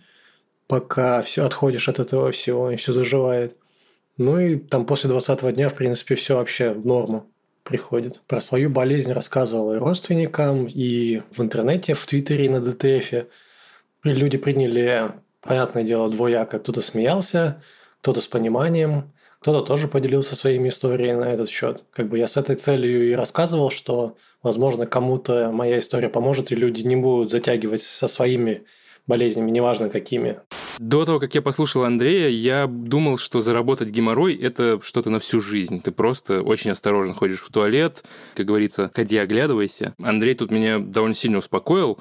пока 0.67 1.23
все 1.23 1.47
отходишь 1.47 1.89
от 1.89 1.99
этого 1.99 2.31
всего 2.31 2.71
и 2.71 2.77
все 2.77 2.93
заживает. 2.93 3.57
Ну 4.19 4.39
и 4.39 4.59
там 4.59 4.85
после 4.85 5.09
20 5.09 5.55
дня, 5.55 5.71
в 5.71 5.75
принципе, 5.75 6.17
все 6.17 6.37
вообще 6.37 6.73
в 6.75 6.85
норму 6.85 7.25
приходит. 7.65 8.21
Про 8.27 8.43
свою 8.43 8.69
болезнь 8.69 9.13
рассказывал 9.13 9.73
и 9.73 9.79
родственникам, 9.79 10.67
и 10.67 11.23
в 11.35 11.41
интернете, 11.41 11.95
в 11.95 12.05
Твиттере, 12.05 12.45
и 12.45 12.51
на 12.51 12.61
ДТФе. 12.61 13.29
Люди 14.03 14.39
приняли, 14.39 15.13
понятное 15.43 15.83
дело, 15.83 16.09
двояко. 16.09 16.59
Кто-то 16.59 16.81
смеялся, 16.81 17.63
кто-то 18.01 18.21
с 18.21 18.27
пониманием, 18.27 19.13
кто-то 19.41 19.67
тоже 19.67 19.89
поделился 19.89 20.37
своими 20.37 20.69
историями 20.69 21.21
на 21.21 21.33
этот 21.33 21.49
счет. 21.51 21.85
Как 21.93 22.09
бы 22.09 22.19
я 22.19 22.27
с 22.27 22.37
этой 22.37 22.57
целью 22.57 23.11
и 23.11 23.15
рассказывал, 23.15 23.71
что, 23.71 24.17
возможно, 24.43 24.87
кому-то 24.87 25.51
моя 25.53 25.79
история 25.79 26.09
поможет, 26.09 26.53
и 26.53 26.57
люди 26.57 26.83
не 26.83 26.97
будут 26.97 27.31
затягивать 27.31 27.83
со 27.83 28.09
своими 28.09 28.65
болезнями, 29.07 29.51
неважно 29.51 29.89
какими. 29.89 30.41
До 30.79 31.05
того, 31.05 31.19
как 31.21 31.35
я 31.35 31.43
послушал 31.43 31.85
Андрея, 31.85 32.29
я 32.29 32.67
думал, 32.67 33.19
что 33.19 33.41
заработать 33.41 33.91
геморрой– 33.91 34.35
это 34.43 34.81
что-то 34.83 35.11
на 35.11 35.19
всю 35.19 35.41
жизнь. 35.41 35.83
Ты 35.83 35.91
просто 35.91 36.43
очень 36.43 36.71
осторожно 36.71 37.13
ходишь 37.13 37.41
в 37.41 37.51
туалет, 37.51 38.03
как 38.35 38.47
говорится, 38.47 38.91
ходи, 38.95 39.19
оглядывайся. 39.19 39.95
Андрей 40.03 40.35
тут 40.35 40.51
меня 40.51 40.79
довольно 40.79 41.15
сильно 41.15 41.39
успокоил, 41.39 41.99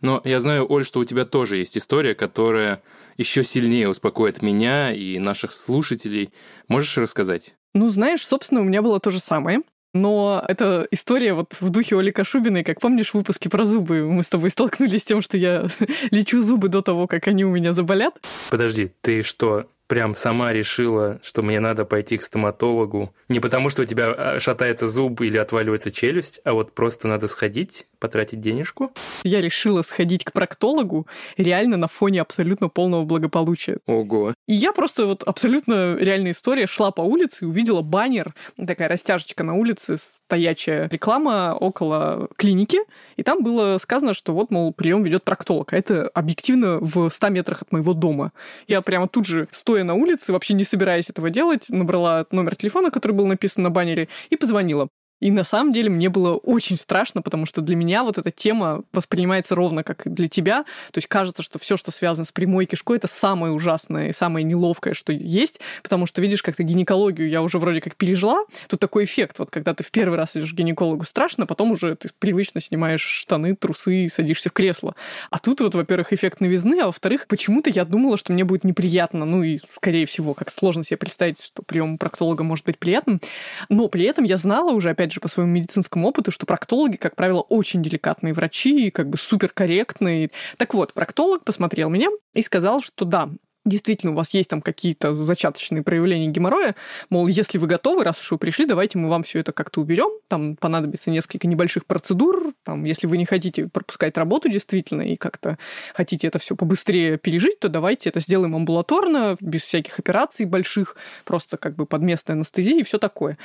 но 0.00 0.20
я 0.24 0.40
знаю, 0.40 0.70
Оль, 0.70 0.84
что 0.84 1.00
у 1.00 1.04
тебя 1.04 1.24
тоже 1.24 1.58
есть 1.58 1.76
история, 1.76 2.14
которая 2.14 2.82
еще 3.16 3.44
сильнее 3.44 3.88
успокоит 3.88 4.42
меня 4.42 4.92
и 4.92 5.18
наших 5.18 5.52
слушателей. 5.52 6.32
Можешь 6.68 6.96
рассказать? 6.98 7.54
Ну, 7.74 7.88
знаешь, 7.88 8.26
собственно, 8.26 8.60
у 8.60 8.64
меня 8.64 8.82
было 8.82 9.00
то 9.00 9.10
же 9.10 9.20
самое. 9.20 9.60
Но 9.92 10.44
эта 10.46 10.86
история 10.92 11.34
вот 11.34 11.56
в 11.58 11.68
духе 11.70 11.96
Оли 11.96 12.12
Кашубиной, 12.12 12.62
как 12.62 12.80
помнишь 12.80 13.10
в 13.10 13.14
выпуске 13.14 13.50
про 13.50 13.64
зубы, 13.64 14.08
мы 14.08 14.22
с 14.22 14.28
тобой 14.28 14.50
столкнулись 14.50 15.02
с 15.02 15.04
тем, 15.04 15.20
что 15.20 15.36
я 15.36 15.66
лечу 16.12 16.40
зубы 16.42 16.68
до 16.68 16.80
того, 16.80 17.08
как 17.08 17.26
они 17.26 17.44
у 17.44 17.50
меня 17.50 17.72
заболят. 17.72 18.14
Подожди, 18.50 18.92
ты 19.00 19.22
что, 19.22 19.66
прям 19.88 20.14
сама 20.14 20.52
решила, 20.52 21.18
что 21.24 21.42
мне 21.42 21.58
надо 21.58 21.84
пойти 21.84 22.18
к 22.18 22.22
стоматологу. 22.22 23.12
Не 23.28 23.40
потому, 23.40 23.68
что 23.68 23.82
у 23.82 23.84
тебя 23.84 24.12
а, 24.12 24.38
шатается 24.38 24.86
зуб 24.86 25.20
или 25.22 25.36
отваливается 25.36 25.90
челюсть, 25.90 26.40
а 26.44 26.52
вот 26.52 26.72
просто 26.72 27.08
надо 27.08 27.26
сходить 27.26 27.86
потратить 28.00 28.40
денежку. 28.40 28.90
Я 29.22 29.40
решила 29.40 29.82
сходить 29.82 30.24
к 30.24 30.32
проктологу 30.32 31.06
реально 31.36 31.76
на 31.76 31.86
фоне 31.86 32.22
абсолютно 32.22 32.68
полного 32.68 33.04
благополучия. 33.04 33.78
Ого. 33.86 34.34
И 34.48 34.54
я 34.54 34.72
просто 34.72 35.06
вот 35.06 35.22
абсолютно 35.22 35.96
реальная 35.96 36.32
история. 36.32 36.66
Шла 36.66 36.90
по 36.90 37.02
улице 37.02 37.44
и 37.44 37.46
увидела 37.46 37.82
баннер, 37.82 38.34
такая 38.66 38.88
растяжечка 38.88 39.44
на 39.44 39.54
улице, 39.54 39.96
стоячая 39.98 40.88
реклама 40.88 41.56
около 41.58 42.28
клиники. 42.36 42.78
И 43.16 43.22
там 43.22 43.42
было 43.42 43.78
сказано, 43.78 44.14
что 44.14 44.32
вот, 44.32 44.50
мол, 44.50 44.72
прием 44.72 45.02
ведет 45.02 45.24
проктолог. 45.24 45.72
А 45.72 45.76
это 45.76 46.08
объективно 46.08 46.78
в 46.80 47.08
100 47.08 47.28
метрах 47.28 47.62
от 47.62 47.72
моего 47.72 47.94
дома. 47.94 48.32
Я 48.66 48.80
прямо 48.80 49.06
тут 49.08 49.26
же, 49.26 49.48
стоя 49.50 49.84
на 49.84 49.94
улице, 49.94 50.32
вообще 50.32 50.54
не 50.54 50.64
собираясь 50.64 51.10
этого 51.10 51.30
делать, 51.30 51.66
набрала 51.68 52.26
номер 52.30 52.56
телефона, 52.56 52.90
который 52.90 53.12
был 53.12 53.26
написан 53.26 53.62
на 53.62 53.70
баннере, 53.70 54.08
и 54.30 54.36
позвонила. 54.36 54.88
И 55.20 55.30
на 55.30 55.44
самом 55.44 55.72
деле 55.72 55.90
мне 55.90 56.08
было 56.08 56.36
очень 56.36 56.76
страшно, 56.76 57.22
потому 57.22 57.46
что 57.46 57.60
для 57.60 57.76
меня 57.76 58.02
вот 58.04 58.18
эта 58.18 58.30
тема 58.30 58.82
воспринимается 58.92 59.54
ровно 59.54 59.84
как 59.84 60.02
для 60.04 60.28
тебя. 60.28 60.64
То 60.92 60.98
есть 60.98 61.08
кажется, 61.08 61.42
что 61.42 61.58
все, 61.58 61.76
что 61.76 61.90
связано 61.90 62.24
с 62.24 62.32
прямой 62.32 62.66
кишкой, 62.66 62.96
это 62.96 63.06
самое 63.06 63.52
ужасное 63.52 64.08
и 64.08 64.12
самое 64.12 64.44
неловкое, 64.44 64.94
что 64.94 65.12
есть, 65.12 65.60
потому 65.82 66.06
что 66.06 66.20
видишь, 66.20 66.42
как-то 66.42 66.62
гинекологию 66.62 67.28
я 67.28 67.42
уже 67.42 67.58
вроде 67.58 67.80
как 67.80 67.96
пережила. 67.96 68.44
Тут 68.68 68.80
такой 68.80 69.04
эффект, 69.04 69.38
вот 69.38 69.50
когда 69.50 69.74
ты 69.74 69.84
в 69.84 69.90
первый 69.90 70.16
раз 70.16 70.36
идешь 70.36 70.52
к 70.52 70.56
гинекологу, 70.56 71.04
страшно, 71.04 71.46
потом 71.46 71.72
уже 71.72 71.94
ты 71.96 72.10
привычно 72.18 72.60
снимаешь 72.60 73.02
штаны, 73.02 73.54
трусы 73.54 74.04
и 74.04 74.08
садишься 74.08 74.48
в 74.48 74.52
кресло. 74.52 74.94
А 75.30 75.38
тут 75.38 75.60
вот, 75.60 75.74
во-первых, 75.74 76.12
эффект 76.12 76.40
новизны, 76.40 76.80
а 76.80 76.86
во-вторых, 76.86 77.26
почему-то 77.26 77.70
я 77.70 77.84
думала, 77.84 78.16
что 78.16 78.32
мне 78.32 78.44
будет 78.44 78.64
неприятно. 78.64 79.24
Ну 79.24 79.42
и, 79.42 79.58
скорее 79.70 80.06
всего, 80.06 80.34
как 80.34 80.50
сложно 80.50 80.84
себе 80.84 80.96
представить, 80.96 81.42
что 81.42 81.62
прием 81.62 81.98
проктолога 81.98 82.42
может 82.44 82.64
быть 82.66 82.78
приятным. 82.78 83.20
Но 83.68 83.88
при 83.88 84.04
этом 84.04 84.24
я 84.24 84.36
знала 84.36 84.70
уже, 84.72 84.90
опять 84.90 85.09
опять 85.10 85.14
же, 85.14 85.20
по 85.20 85.28
своему 85.28 85.52
медицинскому 85.52 86.08
опыту, 86.08 86.30
что 86.30 86.46
проктологи, 86.46 86.96
как 86.96 87.16
правило, 87.16 87.40
очень 87.40 87.82
деликатные 87.82 88.32
врачи, 88.32 88.90
как 88.90 89.08
бы 89.08 89.18
суперкорректные. 89.18 90.30
Так 90.56 90.74
вот, 90.74 90.94
проктолог 90.94 91.44
посмотрел 91.44 91.90
меня 91.90 92.08
и 92.32 92.42
сказал, 92.42 92.80
что 92.80 93.04
да, 93.04 93.28
действительно 93.64 94.12
у 94.12 94.16
вас 94.16 94.30
есть 94.34 94.50
там 94.50 94.62
какие-то 94.62 95.14
зачаточные 95.14 95.82
проявления 95.82 96.28
геморроя, 96.28 96.74
мол, 97.10 97.26
если 97.26 97.58
вы 97.58 97.66
готовы, 97.66 98.04
раз 98.04 98.18
уж 98.20 98.30
вы 98.32 98.38
пришли, 98.38 98.66
давайте 98.66 98.98
мы 98.98 99.08
вам 99.08 99.22
все 99.22 99.40
это 99.40 99.52
как-то 99.52 99.80
уберем, 99.80 100.10
там 100.28 100.56
понадобится 100.56 101.10
несколько 101.10 101.46
небольших 101.46 101.86
процедур, 101.86 102.52
там, 102.64 102.84
если 102.84 103.06
вы 103.06 103.18
не 103.18 103.26
хотите 103.26 103.68
пропускать 103.68 104.16
работу 104.16 104.48
действительно 104.48 105.02
и 105.02 105.16
как-то 105.16 105.58
хотите 105.94 106.26
это 106.26 106.38
все 106.38 106.56
побыстрее 106.56 107.18
пережить, 107.18 107.60
то 107.60 107.68
давайте 107.68 108.08
это 108.08 108.20
сделаем 108.20 108.56
амбулаторно, 108.56 109.36
без 109.40 109.62
всяких 109.62 109.98
операций 109.98 110.46
больших, 110.46 110.96
просто 111.24 111.56
как 111.56 111.76
бы 111.76 111.86
под 111.86 112.02
местной 112.02 112.36
анестезией 112.36 112.80
и 112.80 112.82
все 112.82 112.98
такое. 112.98 113.38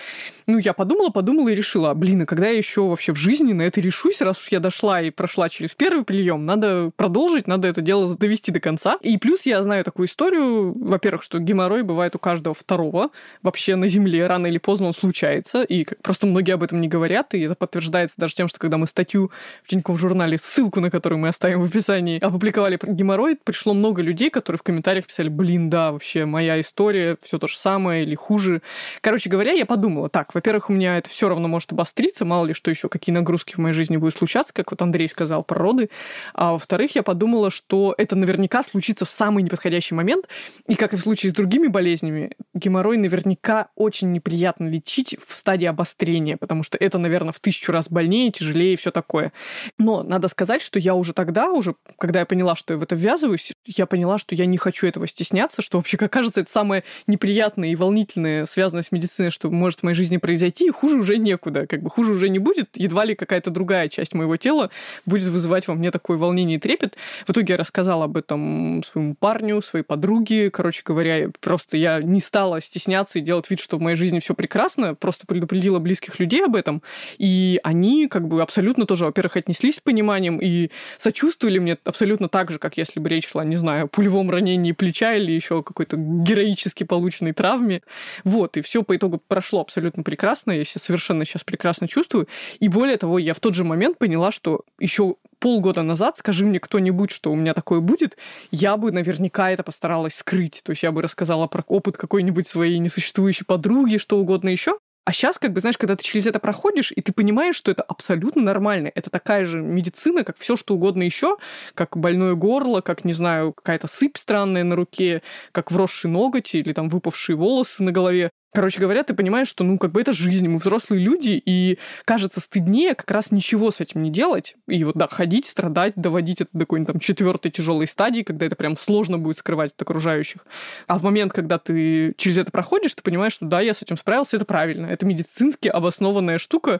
Ну, 0.47 0.57
я 0.57 0.73
подумала, 0.73 1.09
подумала 1.09 1.49
и 1.49 1.55
решила, 1.55 1.93
блин, 1.93 2.21
а 2.21 2.25
когда 2.25 2.47
я 2.47 2.57
еще 2.57 2.81
вообще 2.81 3.11
в 3.11 3.17
жизни 3.17 3.53
на 3.53 3.63
это 3.63 3.81
решусь, 3.81 4.21
раз 4.21 4.39
уж 4.39 4.49
я 4.49 4.59
дошла 4.59 5.01
и 5.01 5.09
прошла 5.09 5.49
через 5.49 5.75
первый 5.75 6.03
прием, 6.05 6.45
надо 6.45 6.91
продолжить, 6.95 7.47
надо 7.47 7.67
это 7.67 7.81
дело 7.81 8.15
довести 8.15 8.51
до 8.51 8.59
конца. 8.59 8.97
И 9.01 9.17
плюс 9.17 9.45
я 9.45 9.61
знаю 9.63 9.83
такую 9.83 10.04
историю. 10.05 10.73
Во-первых, 10.79 11.23
что 11.23 11.39
геморрой 11.39 11.83
бывает 11.83 12.15
у 12.15 12.19
каждого 12.19 12.53
второго. 12.53 13.09
Вообще 13.41 13.75
на 13.75 13.87
Земле 13.87 14.27
рано 14.27 14.47
или 14.47 14.57
поздно 14.57 14.87
он 14.87 14.93
случается. 14.93 15.63
И 15.63 15.85
просто 16.01 16.27
многие 16.27 16.53
об 16.53 16.63
этом 16.63 16.81
не 16.81 16.87
говорят. 16.87 17.33
И 17.33 17.41
это 17.41 17.55
подтверждается 17.55 18.15
даже 18.17 18.35
тем, 18.35 18.47
что 18.47 18.59
когда 18.59 18.77
мы 18.77 18.87
статью 18.87 19.31
в 19.63 19.67
Тинькофф 19.67 19.99
журнале, 19.99 20.37
ссылку 20.37 20.79
на 20.79 20.91
которую 20.91 21.19
мы 21.19 21.27
оставим 21.29 21.61
в 21.61 21.65
описании, 21.65 22.23
опубликовали 22.23 22.77
про 22.77 22.91
геморрой, 22.91 23.35
пришло 23.35 23.73
много 23.73 24.01
людей, 24.01 24.29
которые 24.29 24.59
в 24.59 24.63
комментариях 24.63 25.05
писали, 25.07 25.29
блин, 25.29 25.69
да, 25.69 25.91
вообще 25.91 26.25
моя 26.25 26.59
история, 26.61 27.17
все 27.21 27.39
то 27.39 27.47
же 27.47 27.57
самое 27.57 28.03
или 28.03 28.15
хуже. 28.15 28.61
Короче 29.01 29.29
говоря, 29.29 29.51
я 29.51 29.65
подумала, 29.65 30.09
так, 30.09 30.33
во-первых, 30.33 30.69
у 30.69 30.73
меня 30.73 30.97
это 30.97 31.09
все 31.09 31.29
равно 31.29 31.47
может 31.47 31.71
обостриться, 31.71 32.25
мало 32.25 32.45
ли 32.45 32.53
что 32.53 32.69
еще, 32.69 32.89
какие 32.89 33.13
нагрузки 33.13 33.55
в 33.55 33.57
моей 33.57 33.73
жизни 33.73 33.97
будут 33.97 34.15
случаться, 34.15 34.53
как 34.53 34.71
вот 34.71 34.81
Андрей 34.81 35.09
сказал 35.09 35.43
про 35.43 35.59
роды. 35.59 35.89
А 36.33 36.51
во-вторых, 36.51 36.95
я 36.95 37.03
подумала, 37.03 37.49
что 37.49 37.95
это 37.97 38.15
наверняка 38.15 38.63
случится 38.63 39.05
в 39.05 39.09
самый 39.09 39.43
неподходящий 39.43 39.94
момент. 39.95 40.27
И 40.67 40.75
как 40.75 40.93
и 40.93 40.97
в 40.97 41.01
случае 41.01 41.31
с 41.31 41.35
другими 41.35 41.67
болезнями, 41.67 42.31
геморрой 42.53 42.97
наверняка 42.97 43.69
очень 43.75 44.11
неприятно 44.11 44.67
лечить 44.67 45.17
в 45.25 45.35
стадии 45.35 45.65
обострения, 45.65 46.37
потому 46.37 46.63
что 46.63 46.77
это, 46.77 46.97
наверное, 46.97 47.31
в 47.31 47.39
тысячу 47.39 47.71
раз 47.71 47.89
больнее, 47.89 48.31
тяжелее 48.31 48.73
и 48.73 48.75
все 48.75 48.91
такое. 48.91 49.31
Но 49.77 50.03
надо 50.03 50.27
сказать, 50.27 50.61
что 50.61 50.79
я 50.79 50.95
уже 50.95 51.13
тогда, 51.13 51.51
уже 51.51 51.75
когда 51.97 52.19
я 52.19 52.25
поняла, 52.25 52.55
что 52.55 52.73
я 52.73 52.77
в 52.79 52.83
это 52.83 52.95
ввязываюсь, 52.95 53.53
я 53.65 53.85
поняла, 53.85 54.17
что 54.17 54.35
я 54.35 54.45
не 54.45 54.57
хочу 54.57 54.87
этого 54.87 55.07
стесняться, 55.07 55.61
что 55.61 55.77
вообще, 55.77 55.97
как 55.97 56.11
кажется, 56.11 56.41
это 56.41 56.51
самое 56.51 56.83
неприятное 57.07 57.69
и 57.69 57.75
волнительное, 57.75 58.45
связанное 58.45 58.83
с 58.83 58.91
медициной, 58.91 59.29
что 59.29 59.49
может 59.49 59.79
в 59.79 59.83
моей 59.83 59.95
жизни 59.95 60.17
произойти, 60.17 60.67
и 60.67 60.71
хуже 60.71 60.97
уже 60.97 61.17
некуда. 61.17 61.67
Как 61.67 61.81
бы 61.81 61.89
хуже 61.89 62.11
уже 62.11 62.29
не 62.29 62.39
будет, 62.39 62.69
едва 62.75 63.05
ли 63.05 63.15
какая-то 63.15 63.49
другая 63.49 63.89
часть 63.89 64.13
моего 64.13 64.37
тела 64.37 64.69
будет 65.05 65.29
вызывать 65.29 65.67
во 65.67 65.73
мне 65.73 65.91
такое 65.91 66.17
волнение 66.17 66.57
и 66.57 66.59
трепет. 66.59 66.97
В 67.25 67.31
итоге 67.31 67.53
я 67.53 67.57
рассказала 67.57 68.05
об 68.05 68.17
этом 68.17 68.83
своему 68.83 69.15
парню, 69.15 69.61
своей 69.61 69.84
подруги. 69.85 70.49
Короче 70.51 70.81
говоря, 70.83 71.29
просто 71.39 71.77
я 71.77 72.01
не 72.01 72.19
стала 72.19 72.61
стесняться 72.61 73.19
и 73.19 73.21
делать 73.21 73.49
вид, 73.49 73.59
что 73.59 73.77
в 73.77 73.81
моей 73.81 73.95
жизни 73.95 74.19
все 74.19 74.33
прекрасно, 74.33 74.95
просто 74.95 75.25
предупредила 75.25 75.79
близких 75.79 76.19
людей 76.19 76.43
об 76.43 76.55
этом. 76.55 76.81
И 77.17 77.59
они 77.63 78.07
как 78.07 78.27
бы 78.27 78.41
абсолютно 78.41 78.85
тоже, 78.85 79.05
во-первых, 79.05 79.37
отнеслись 79.37 79.75
с 79.75 79.79
пониманием 79.79 80.39
и 80.39 80.71
сочувствовали 80.97 81.59
мне 81.59 81.77
абсолютно 81.83 82.29
так 82.29 82.51
же, 82.51 82.59
как 82.59 82.77
если 82.77 82.99
бы 82.99 83.09
речь 83.09 83.27
шла, 83.27 83.45
не 83.45 83.55
знаю, 83.55 83.85
о 83.85 83.87
пулевом 83.87 84.29
ранении 84.29 84.71
плеча 84.71 85.15
или 85.15 85.31
еще 85.31 85.63
какой-то 85.63 85.97
героически 85.97 86.83
полученной 86.83 87.33
травме. 87.33 87.81
Вот, 88.23 88.57
и 88.57 88.61
все 88.61 88.83
по 88.83 88.95
итогу 88.95 89.21
прошло 89.27 89.61
абсолютно 89.61 90.03
прекрасно, 90.03 90.51
я 90.51 90.63
себя 90.63 90.81
совершенно 90.81 91.25
сейчас 91.25 91.43
прекрасно 91.43 91.87
чувствую. 91.87 92.27
И 92.59 92.67
более 92.67 92.97
того, 92.97 93.19
я 93.19 93.33
в 93.33 93.39
тот 93.39 93.53
же 93.53 93.63
момент 93.63 93.97
поняла, 93.97 94.31
что 94.31 94.61
еще 94.79 95.15
полгода 95.45 95.83
назад, 95.83 96.17
скажи 96.17 96.43
мне 96.43 96.59
кто-нибудь, 96.59 97.11
что 97.11 97.31
у 97.31 97.35
меня 97.35 97.53
такое 97.53 97.79
будет, 97.79 98.17
я 98.49 98.77
бы 98.77 98.91
наверняка 98.91 99.51
это 99.51 99.61
постаралась 99.61 100.15
скрыть. 100.15 100.63
То 100.63 100.71
есть 100.71 100.81
я 100.81 100.91
бы 100.91 101.03
рассказала 101.03 101.45
про 101.45 101.63
опыт 101.67 101.97
какой-нибудь 101.97 102.47
своей 102.47 102.79
несуществующей 102.79 103.45
подруги, 103.45 103.97
что 103.97 104.17
угодно 104.17 104.49
еще. 104.49 104.79
А 105.05 105.13
сейчас, 105.13 105.37
как 105.37 105.53
бы, 105.53 105.59
знаешь, 105.59 105.77
когда 105.77 105.95
ты 105.95 106.03
через 106.03 106.25
это 106.25 106.39
проходишь, 106.39 106.91
и 106.91 106.99
ты 106.99 107.13
понимаешь, 107.13 107.55
что 107.55 107.69
это 107.69 107.83
абсолютно 107.83 108.41
нормально. 108.41 108.91
Это 108.95 109.11
такая 109.11 109.45
же 109.45 109.61
медицина, 109.61 110.23
как 110.23 110.39
все 110.39 110.55
что 110.55 110.73
угодно 110.73 111.03
еще, 111.03 111.37
как 111.75 111.95
больное 111.95 112.33
горло, 112.33 112.81
как, 112.81 113.05
не 113.05 113.13
знаю, 113.13 113.53
какая-то 113.53 113.85
сыпь 113.87 114.17
странная 114.17 114.63
на 114.63 114.75
руке, 114.75 115.21
как 115.51 115.71
вросший 115.71 116.09
ноготь 116.09 116.55
или 116.55 116.73
там 116.73 116.89
выпавшие 116.89 117.35
волосы 117.35 117.83
на 117.83 117.91
голове. 117.91 118.31
Короче 118.55 118.79
говоря, 118.79 119.03
ты 119.03 119.13
понимаешь, 119.13 119.49
что, 119.49 119.65
ну, 119.65 119.77
как 119.77 119.91
бы 119.91 119.99
это 119.99 120.13
жизнь, 120.13 120.47
мы 120.47 120.59
взрослые 120.59 121.03
люди, 121.03 121.41
и 121.45 121.77
кажется 122.05 122.39
стыднее 122.39 122.95
как 122.95 123.11
раз 123.11 123.31
ничего 123.31 123.69
с 123.69 123.81
этим 123.81 124.01
не 124.01 124.09
делать. 124.09 124.55
И 124.69 124.81
вот, 124.85 124.95
да, 124.95 125.09
ходить, 125.09 125.45
страдать, 125.45 125.91
доводить 125.97 126.39
это 126.39 126.51
до 126.53 126.59
какой-нибудь 126.61 126.93
там 126.93 126.99
четвертой 127.01 127.51
тяжелой 127.51 127.85
стадии, 127.85 128.21
когда 128.21 128.45
это 128.45 128.55
прям 128.55 128.77
сложно 128.77 129.17
будет 129.17 129.39
скрывать 129.39 129.73
от 129.73 129.81
окружающих. 129.81 130.45
А 130.87 130.97
в 130.97 131.03
момент, 131.03 131.33
когда 131.33 131.59
ты 131.59 132.13
через 132.15 132.37
это 132.37 132.49
проходишь, 132.49 132.93
ты 132.93 133.03
понимаешь, 133.03 133.33
что 133.33 133.45
да, 133.45 133.59
я 133.59 133.73
с 133.73 133.81
этим 133.81 133.97
справился, 133.97 134.37
это 134.37 134.45
правильно. 134.45 134.85
Это 134.85 135.05
медицински 135.05 135.67
обоснованная 135.67 136.37
штука, 136.37 136.79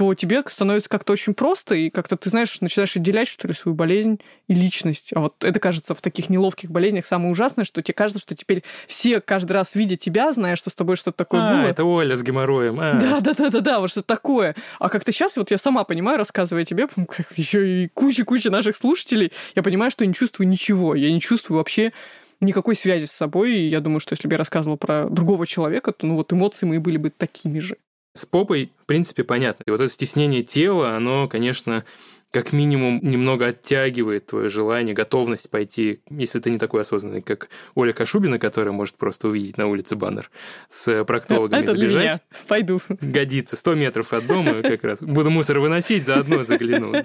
то 0.00 0.14
тебе 0.14 0.42
становится 0.46 0.88
как-то 0.88 1.12
очень 1.12 1.34
просто, 1.34 1.74
и 1.74 1.90
как-то 1.90 2.16
ты, 2.16 2.30
знаешь, 2.30 2.62
начинаешь 2.62 2.96
отделять, 2.96 3.28
что 3.28 3.46
ли, 3.46 3.52
свою 3.52 3.74
болезнь 3.74 4.18
и 4.48 4.54
личность. 4.54 5.10
А 5.14 5.20
вот 5.20 5.44
это, 5.44 5.60
кажется, 5.60 5.94
в 5.94 6.00
таких 6.00 6.30
неловких 6.30 6.70
болезнях 6.70 7.04
самое 7.04 7.30
ужасное, 7.30 7.66
что 7.66 7.82
тебе 7.82 7.92
кажется, 7.92 8.18
что 8.18 8.34
теперь 8.34 8.62
все 8.86 9.20
каждый 9.20 9.52
раз, 9.52 9.74
видя 9.74 9.96
тебя, 9.96 10.32
зная, 10.32 10.56
что 10.56 10.70
с 10.70 10.74
тобой 10.74 10.96
что-то 10.96 11.18
такое 11.18 11.42
а, 11.42 11.52
было... 11.52 11.68
это 11.68 11.84
Оля 11.84 12.16
с 12.16 12.22
геморроем. 12.22 12.80
А. 12.80 12.94
Да, 12.94 13.20
да, 13.20 13.34
да, 13.34 13.50
да, 13.50 13.60
да, 13.60 13.80
вот 13.80 13.90
что-то 13.90 14.06
такое. 14.06 14.56
А 14.78 14.88
как-то 14.88 15.12
сейчас, 15.12 15.36
вот 15.36 15.50
я 15.50 15.58
сама 15.58 15.84
понимаю, 15.84 16.16
рассказывая 16.16 16.64
тебе, 16.64 16.88
как 16.88 17.26
еще 17.36 17.84
и 17.84 17.88
куча-куча 17.88 18.50
наших 18.50 18.76
слушателей, 18.78 19.32
я 19.54 19.62
понимаю, 19.62 19.90
что 19.90 20.04
я 20.04 20.08
не 20.08 20.14
чувствую 20.14 20.48
ничего. 20.48 20.94
Я 20.94 21.12
не 21.12 21.20
чувствую 21.20 21.58
вообще 21.58 21.92
никакой 22.40 22.74
связи 22.74 23.04
с 23.04 23.12
собой. 23.12 23.52
И 23.52 23.68
я 23.68 23.80
думаю, 23.80 24.00
что 24.00 24.14
если 24.14 24.28
бы 24.28 24.32
я 24.32 24.38
рассказывала 24.38 24.78
про 24.78 25.10
другого 25.10 25.46
человека, 25.46 25.92
то 25.92 26.06
ну 26.06 26.16
вот 26.16 26.32
эмоции 26.32 26.64
мои 26.64 26.78
были 26.78 26.96
бы 26.96 27.10
такими 27.10 27.58
же. 27.58 27.76
С 28.14 28.26
попой, 28.26 28.72
в 28.82 28.86
принципе, 28.86 29.24
понятно. 29.24 29.62
И 29.66 29.70
вот 29.70 29.80
это 29.80 29.92
стеснение 29.92 30.42
тела, 30.42 30.96
оно, 30.96 31.28
конечно, 31.28 31.84
как 32.30 32.52
минимум 32.52 33.00
немного 33.02 33.48
оттягивает 33.48 34.26
твое 34.26 34.48
желание, 34.48 34.94
готовность 34.94 35.50
пойти, 35.50 36.00
если 36.08 36.38
ты 36.38 36.50
не 36.50 36.58
такой 36.58 36.82
осознанный, 36.82 37.22
как 37.22 37.48
Оля 37.74 37.92
Кашубина, 37.92 38.38
которая 38.38 38.72
может 38.72 38.96
просто 38.96 39.28
увидеть 39.28 39.58
на 39.58 39.66
улице 39.66 39.96
баннер 39.96 40.30
с 40.68 41.04
проктологами 41.04 41.62
Это 41.62 41.72
забежать. 41.72 42.04
Меня. 42.04 42.20
Пойду. 42.46 42.80
Годится. 42.88 43.56
100 43.56 43.74
метров 43.74 44.12
от 44.12 44.26
дома 44.26 44.62
как 44.62 44.84
раз. 44.84 45.02
Буду 45.02 45.30
мусор 45.30 45.58
выносить, 45.58 46.06
заодно 46.06 46.42
загляну. 46.42 46.92
Да. 46.92 47.02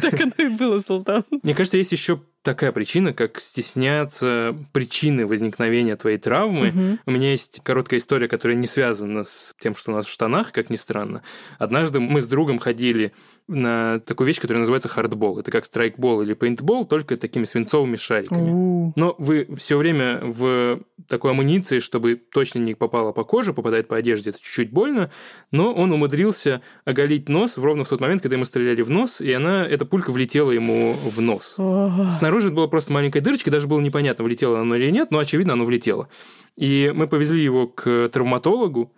Так 0.00 0.20
оно 0.20 0.32
и 0.38 0.48
было, 0.48 0.78
Султан. 0.80 1.24
Мне 1.42 1.54
кажется, 1.54 1.78
есть 1.78 1.92
еще 1.92 2.20
такая 2.46 2.70
причина, 2.70 3.12
как 3.12 3.40
стесняться 3.40 4.56
причины 4.72 5.26
возникновения 5.26 5.96
твоей 5.96 6.16
травмы. 6.16 6.68
Угу. 6.68 6.98
У 7.06 7.10
меня 7.10 7.32
есть 7.32 7.60
короткая 7.64 7.98
история, 7.98 8.28
которая 8.28 8.56
не 8.56 8.68
связана 8.68 9.24
с 9.24 9.52
тем, 9.58 9.74
что 9.74 9.90
у 9.90 9.94
нас 9.96 10.06
в 10.06 10.10
штанах, 10.10 10.52
как 10.52 10.70
ни 10.70 10.76
странно. 10.76 11.22
Однажды 11.58 11.98
мы 11.98 12.20
с 12.20 12.28
другом 12.28 12.60
ходили 12.60 13.12
на 13.48 14.00
такую 14.00 14.26
вещь, 14.26 14.40
которая 14.40 14.60
называется 14.60 14.88
хардбол. 14.88 15.38
Это 15.38 15.50
как 15.50 15.64
страйкбол 15.64 16.22
или 16.22 16.34
пейнтбол, 16.34 16.84
только 16.84 17.16
такими 17.16 17.44
свинцовыми 17.44 17.96
шариками. 17.96 18.50
У-у-у. 18.50 18.92
Но 18.96 19.14
вы 19.18 19.48
все 19.56 19.76
время 19.76 20.20
в 20.22 20.80
такой 21.08 21.32
амуниции, 21.32 21.78
чтобы 21.78 22.16
точно 22.16 22.60
не 22.60 22.74
попало 22.74 23.12
по 23.12 23.24
коже, 23.24 23.52
попадает 23.52 23.88
по 23.88 23.96
одежде, 23.96 24.30
это 24.30 24.40
чуть-чуть 24.40 24.70
больно, 24.70 25.10
но 25.50 25.72
он 25.72 25.92
умудрился 25.92 26.60
оголить 26.84 27.28
нос 27.28 27.58
ровно 27.58 27.84
в 27.84 27.88
тот 27.88 28.00
момент, 28.00 28.22
когда 28.22 28.36
ему 28.36 28.44
стреляли 28.44 28.82
в 28.82 28.90
нос, 28.90 29.20
и 29.20 29.32
она, 29.32 29.64
эта 29.66 29.84
пулька 29.84 30.10
влетела 30.10 30.50
ему 30.50 30.92
в 30.92 31.20
нос. 31.20 31.56
Снаружи 32.10 32.35
это 32.44 32.54
была 32.54 32.68
просто 32.68 32.92
маленькая 32.92 33.20
дырочка, 33.20 33.50
даже 33.50 33.66
было 33.66 33.80
непонятно, 33.80 34.24
влетела 34.24 34.60
она 34.60 34.76
или 34.76 34.90
нет, 34.90 35.10
но, 35.10 35.18
очевидно, 35.18 35.54
оно 35.54 35.64
влетело. 35.64 36.08
И 36.56 36.92
мы 36.94 37.06
повезли 37.08 37.42
его 37.42 37.66
к 37.66 38.08
травматологу, 38.12 38.92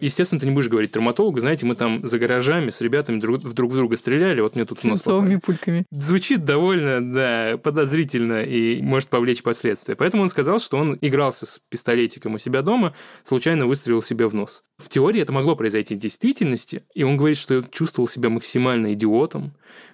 Естественно, 0.00 0.40
ты 0.40 0.46
не 0.46 0.52
будешь 0.52 0.68
говорить 0.68 0.92
травматологу, 0.92 1.40
знаете, 1.40 1.66
мы 1.66 1.74
там 1.74 2.06
за 2.06 2.20
гаражами 2.20 2.70
с 2.70 2.80
ребятами 2.80 3.18
друг, 3.18 3.40
друг 3.40 3.72
в 3.72 3.74
друга 3.74 3.96
стреляли, 3.96 4.40
вот 4.40 4.54
мне 4.54 4.64
тут 4.64 4.78
в 4.78 4.84
нос 4.84 5.02
пульками. 5.02 5.86
Звучит 5.90 6.44
довольно, 6.44 7.00
да, 7.00 7.58
подозрительно 7.58 8.44
и 8.44 8.80
может 8.80 9.08
повлечь 9.08 9.42
последствия. 9.42 9.96
Поэтому 9.96 10.22
он 10.22 10.28
сказал, 10.28 10.60
что 10.60 10.76
он 10.76 10.96
игрался 11.00 11.46
с 11.46 11.60
пистолетиком 11.68 12.34
у 12.34 12.38
себя 12.38 12.62
дома, 12.62 12.94
случайно 13.24 13.66
выстрелил 13.66 14.00
себе 14.00 14.28
в 14.28 14.34
нос. 14.34 14.62
В 14.78 14.88
теории 14.88 15.20
это 15.20 15.32
могло 15.32 15.56
произойти 15.56 15.96
в 15.96 15.98
действительности, 15.98 16.84
и 16.94 17.02
он 17.02 17.16
говорит, 17.16 17.38
что 17.38 17.62
чувствовал 17.62 18.06
себя 18.06 18.28
максимально 18.28 18.92
идиотом, 18.92 19.52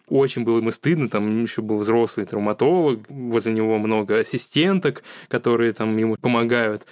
очень 0.09 0.45
было 0.45 0.59
ему 0.59 0.71
стыдно, 0.71 1.09
там 1.09 1.43
еще 1.43 1.63
был 1.63 1.79
взрослый 1.79 2.27
травматолог, 2.27 3.01
возле 3.09 3.55
него 3.55 3.79
много 3.79 4.19
ассистенток, 4.19 5.03
которые 5.29 5.73
там 5.73 5.97
ему 5.97 6.17
помогают. 6.17 6.87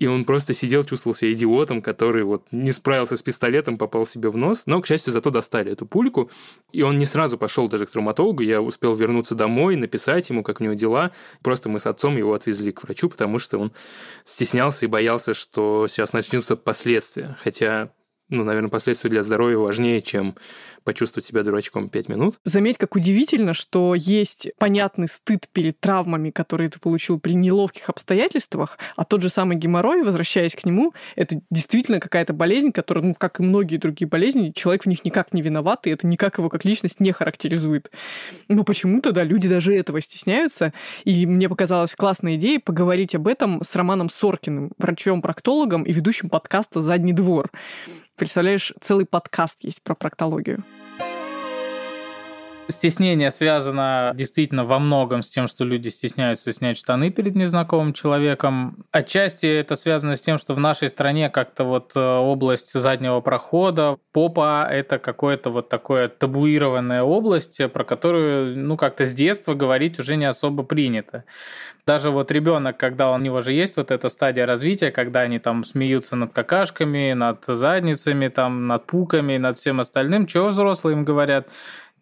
И 0.00 0.06
он 0.06 0.24
просто 0.24 0.54
сидел, 0.54 0.82
чувствовал 0.82 1.14
себя 1.14 1.32
идиотом, 1.32 1.82
который 1.82 2.24
вот 2.24 2.46
не 2.50 2.72
справился 2.72 3.16
с 3.16 3.22
пистолетом, 3.22 3.76
попал 3.76 4.06
себе 4.06 4.30
в 4.30 4.36
нос. 4.36 4.62
Но, 4.64 4.80
к 4.80 4.86
счастью, 4.86 5.12
зато 5.12 5.28
достали 5.28 5.70
эту 5.70 5.84
пульку. 5.84 6.30
И 6.72 6.80
он 6.80 6.98
не 6.98 7.04
сразу 7.04 7.36
пошел 7.36 7.68
даже 7.68 7.84
к 7.84 7.90
травматологу. 7.90 8.42
Я 8.42 8.62
успел 8.62 8.94
вернуться 8.94 9.34
домой, 9.34 9.76
написать 9.76 10.30
ему, 10.30 10.42
как 10.42 10.62
у 10.62 10.64
него 10.64 10.72
дела. 10.72 11.10
Просто 11.42 11.68
мы 11.68 11.78
с 11.78 11.86
отцом 11.86 12.16
его 12.16 12.32
отвезли 12.32 12.72
к 12.72 12.82
врачу, 12.82 13.10
потому 13.10 13.38
что 13.38 13.58
он 13.58 13.72
стеснялся 14.24 14.86
и 14.86 14.88
боялся, 14.88 15.34
что 15.34 15.86
сейчас 15.86 16.14
начнутся 16.14 16.56
последствия. 16.56 17.36
Хотя 17.42 17.92
ну, 18.30 18.44
наверное, 18.44 18.70
последствия 18.70 19.10
для 19.10 19.22
здоровья 19.22 19.58
важнее, 19.58 20.00
чем 20.00 20.36
почувствовать 20.84 21.26
себя 21.26 21.42
дурачком 21.42 21.88
5 21.88 22.08
минут. 22.08 22.36
Заметь, 22.44 22.78
как 22.78 22.96
удивительно, 22.96 23.54
что 23.54 23.94
есть 23.94 24.50
понятный 24.58 25.08
стыд 25.08 25.48
перед 25.52 25.78
травмами, 25.80 26.30
которые 26.30 26.70
ты 26.70 26.78
получил 26.78 27.18
при 27.18 27.34
неловких 27.34 27.90
обстоятельствах, 27.90 28.78
а 28.96 29.04
тот 29.04 29.20
же 29.22 29.28
самый 29.28 29.56
геморрой, 29.56 30.02
возвращаясь 30.02 30.54
к 30.54 30.64
нему, 30.64 30.94
это 31.16 31.40
действительно 31.50 32.00
какая-то 32.00 32.32
болезнь, 32.32 32.72
которая, 32.72 33.04
ну, 33.04 33.14
как 33.14 33.40
и 33.40 33.42
многие 33.42 33.76
другие 33.76 34.08
болезни, 34.08 34.52
человек 34.54 34.84
в 34.84 34.86
них 34.86 35.04
никак 35.04 35.34
не 35.34 35.42
виноват, 35.42 35.86
и 35.86 35.90
это 35.90 36.06
никак 36.06 36.38
его 36.38 36.48
как 36.48 36.64
личность 36.64 37.00
не 37.00 37.12
характеризует. 37.12 37.90
Но 38.48 38.64
почему-то, 38.64 39.12
да, 39.12 39.24
люди 39.24 39.48
даже 39.48 39.74
этого 39.74 40.00
стесняются, 40.00 40.72
и 41.04 41.26
мне 41.26 41.48
показалась 41.48 41.94
классная 41.94 42.36
идея 42.36 42.60
поговорить 42.60 43.14
об 43.14 43.26
этом 43.26 43.62
с 43.64 43.74
Романом 43.74 44.08
Соркиным, 44.08 44.72
врачом-проктологом 44.78 45.82
и 45.82 45.92
ведущим 45.92 46.30
подкаста 46.30 46.80
«Задний 46.80 47.12
двор». 47.12 47.50
Представляешь, 48.20 48.74
целый 48.82 49.06
подкаст 49.06 49.64
есть 49.64 49.80
про 49.80 49.94
проктологию. 49.94 50.62
Стеснение 52.70 53.30
связано 53.30 54.12
действительно 54.14 54.64
во 54.64 54.78
многом 54.78 55.22
с 55.22 55.30
тем, 55.30 55.48
что 55.48 55.64
люди 55.64 55.88
стесняются 55.88 56.52
снять 56.52 56.78
штаны 56.78 57.10
перед 57.10 57.34
незнакомым 57.34 57.92
человеком. 57.92 58.84
Отчасти 58.92 59.46
это 59.46 59.76
связано 59.76 60.16
с 60.16 60.20
тем, 60.20 60.38
что 60.38 60.54
в 60.54 60.60
нашей 60.60 60.88
стране 60.88 61.30
как-то 61.30 61.64
вот 61.64 61.92
э, 61.96 62.00
область 62.00 62.72
заднего 62.72 63.20
прохода, 63.20 63.98
попа— 64.12 64.66
это 64.70 64.98
какое-то 64.98 65.50
вот 65.50 65.68
такое 65.68 66.08
табуированная 66.08 67.02
область, 67.02 67.60
про 67.72 67.84
которую, 67.84 68.56
ну, 68.56 68.76
как-то 68.76 69.04
с 69.04 69.12
детства 69.12 69.54
говорить 69.54 69.98
уже 69.98 70.16
не 70.16 70.26
особо 70.26 70.62
принято. 70.62 71.24
Даже 71.86 72.10
вот 72.10 72.30
ребенок, 72.30 72.76
когда 72.76 73.10
у 73.10 73.18
него 73.18 73.40
же 73.40 73.52
есть 73.52 73.76
вот 73.76 73.90
эта 73.90 74.08
стадия 74.08 74.46
развития, 74.46 74.90
когда 74.90 75.20
они 75.20 75.38
там 75.38 75.64
смеются 75.64 76.14
над 76.14 76.32
какашками, 76.32 77.14
над 77.14 77.44
задницами, 77.46 78.28
там, 78.28 78.68
над 78.68 78.86
пуками, 78.86 79.38
над 79.38 79.58
всем 79.58 79.80
остальным, 79.80 80.26
чего 80.26 80.48
взрослые 80.48 80.96
им 80.96 81.04
говорят? 81.04 81.48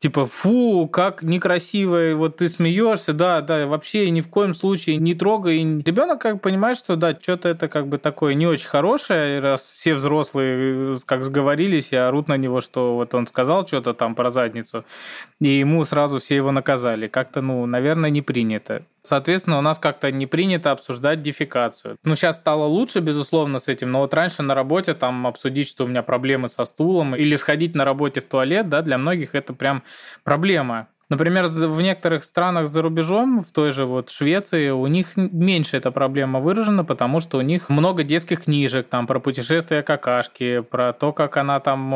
Типа, 0.01 0.27
фу, 0.27 0.89
как 0.89 1.23
некрасиво, 1.23 2.15
вот 2.15 2.37
ты 2.37 2.49
смеешься, 2.49 3.13
да, 3.13 3.41
да, 3.41 3.67
вообще 3.67 4.11
ни 4.11 4.21
в 4.21 4.29
коем 4.29 4.55
случае 4.55 4.97
не 4.97 5.15
трогай. 5.15 5.59
Ребенок 5.59 6.21
как 6.21 6.41
понимает, 6.41 6.79
что 6.79 6.97
да, 6.97 7.17
что-то 7.21 7.49
это 7.49 7.69
как 7.69 7.89
бы 7.89 7.99
такое 7.99 8.35
не 8.35 8.47
очень 8.47 8.69
хорошее, 8.69 9.41
раз 9.41 9.71
все 9.75 9.95
взрослые 9.95 10.95
э, 10.95 10.97
как 11.05 11.25
сговорились 11.25 11.93
и 11.93 11.97
орут 11.97 12.29
на 12.29 12.37
него, 12.37 12.61
что 12.61 12.95
вот 12.95 13.15
он 13.15 13.27
сказал 13.27 13.67
что-то 13.67 13.95
там 13.95 14.15
про 14.15 14.31
задницу, 14.31 14.85
и 15.41 15.59
ему 15.59 15.85
сразу 15.85 16.19
все 16.21 16.37
его 16.37 16.53
наказали. 16.53 17.09
Как-то, 17.09 17.41
ну, 17.41 17.67
наверное, 17.67 18.11
не 18.11 18.23
принято. 18.23 18.85
Соответственно, 19.09 19.59
у 19.59 19.63
нас 19.63 19.79
как-то 19.79 20.11
не 20.13 20.27
принято 20.27 20.71
обсуждать 20.71 21.23
дефекацию. 21.23 21.97
Ну, 22.05 22.15
сейчас 22.15 22.37
стало 22.37 22.65
лучше, 22.65 23.01
безусловно, 23.01 23.59
с 23.59 23.69
этим, 23.69 23.91
но 23.91 24.01
вот 24.01 24.13
раньше 24.13 24.43
на 24.43 24.55
работе 24.55 24.93
там 24.93 25.27
обсудить, 25.27 25.67
что 25.67 25.85
у 25.85 25.87
меня 25.87 26.03
проблемы 26.03 26.51
со 26.51 26.67
стулом, 26.67 27.17
или 27.17 27.35
сходить 27.37 27.75
на 27.75 27.87
работе 27.87 28.21
в 28.21 28.25
туалет, 28.25 28.69
да, 28.69 28.83
для 28.83 28.99
многих 28.99 29.35
это 29.35 29.55
прям 29.55 29.83
проблема. 30.25 30.89
Например, 31.11 31.47
в 31.47 31.81
некоторых 31.81 32.23
странах 32.23 32.67
за 32.67 32.83
рубежом, 32.83 33.41
в 33.41 33.51
той 33.51 33.73
же 33.73 33.87
вот 33.87 34.11
Швеции, 34.11 34.69
у 34.69 34.87
них 34.89 35.17
меньше 35.17 35.79
эта 35.79 35.91
проблема 35.91 36.39
выражена, 36.39 36.85
потому 36.85 37.21
что 37.21 37.39
у 37.39 37.41
них 37.41 37.71
много 37.71 38.05
детских 38.05 38.45
книжек 38.45 38.89
там 38.89 39.07
про 39.07 39.19
путешествия 39.19 39.83
какашки, 39.83 40.61
про 40.61 40.93
то, 40.93 41.15
как 41.15 41.39
она 41.39 41.61
там 41.61 41.91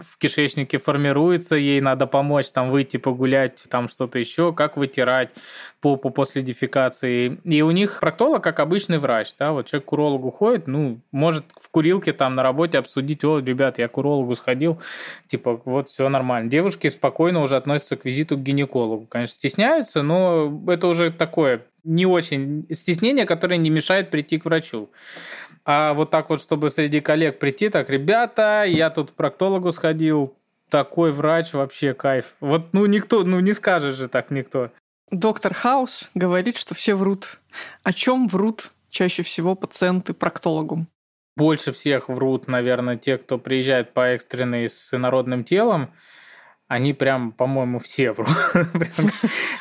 в 0.00 0.18
кишечнике 0.18 0.76
формируется, 0.76 1.56
ей 1.56 1.80
надо 1.80 2.06
помочь 2.06 2.52
там 2.52 2.70
выйти 2.70 2.98
погулять, 2.98 3.66
там 3.70 3.88
что-то 3.88 4.18
еще, 4.18 4.52
как 4.52 4.76
вытирать 4.76 5.30
попу 5.80 6.10
после 6.10 6.42
дефекации. 6.42 7.38
И 7.44 7.62
у 7.62 7.70
них 7.70 8.00
проктолог 8.00 8.42
как 8.42 8.60
обычный 8.60 8.98
врач, 8.98 9.34
да, 9.38 9.52
вот 9.52 9.66
человек 9.66 9.86
к 9.86 9.92
урологу 9.92 10.30
ходит, 10.30 10.66
ну, 10.66 10.98
может 11.12 11.44
в 11.60 11.70
курилке 11.70 12.12
там 12.12 12.34
на 12.34 12.42
работе 12.42 12.78
обсудить, 12.78 13.24
о, 13.24 13.38
ребят, 13.38 13.78
я 13.78 13.88
к 13.88 13.96
урологу 13.96 14.34
сходил, 14.34 14.80
типа, 15.28 15.60
вот 15.64 15.88
все 15.88 16.08
нормально. 16.08 16.50
Девушки 16.50 16.88
спокойно 16.88 17.42
уже 17.42 17.56
относятся 17.56 17.96
к 17.96 18.04
визиту 18.04 18.36
к 18.36 18.42
гинекологу. 18.42 19.06
Конечно, 19.06 19.34
стесняются, 19.34 20.02
но 20.02 20.62
это 20.66 20.88
уже 20.88 21.10
такое 21.12 21.62
не 21.84 22.06
очень 22.06 22.66
стеснение, 22.72 23.24
которое 23.24 23.56
не 23.56 23.70
мешает 23.70 24.10
прийти 24.10 24.38
к 24.38 24.44
врачу. 24.44 24.90
А 25.64 25.94
вот 25.94 26.10
так 26.10 26.30
вот, 26.30 26.40
чтобы 26.40 26.70
среди 26.70 27.00
коллег 27.00 27.38
прийти, 27.38 27.68
так, 27.68 27.90
ребята, 27.90 28.64
я 28.66 28.90
тут 28.90 29.10
к 29.10 29.14
проктологу 29.14 29.70
сходил, 29.70 30.34
такой 30.68 31.12
врач 31.12 31.52
вообще 31.52 31.94
кайф. 31.94 32.34
Вот, 32.40 32.72
ну, 32.72 32.86
никто, 32.86 33.24
ну, 33.24 33.40
не 33.40 33.52
скажет 33.52 33.96
же 33.96 34.08
так 34.08 34.30
никто. 34.30 34.70
Доктор 35.10 35.54
Хаус 35.54 36.10
говорит, 36.14 36.58
что 36.58 36.74
все 36.74 36.94
врут. 36.94 37.40
О 37.82 37.92
чем 37.92 38.28
врут 38.28 38.72
чаще 38.90 39.22
всего 39.22 39.54
пациенты 39.54 40.12
проктологу? 40.12 40.86
Больше 41.36 41.72
всех 41.72 42.08
врут, 42.08 42.48
наверное, 42.48 42.96
те, 42.96 43.16
кто 43.16 43.38
приезжает 43.38 43.94
по 43.94 44.08
экстренной 44.08 44.68
с 44.68 44.92
инородным 44.92 45.44
телом, 45.44 45.90
они 46.66 46.92
прям, 46.92 47.32
по-моему, 47.32 47.78
все 47.78 48.12
врут. 48.12 48.28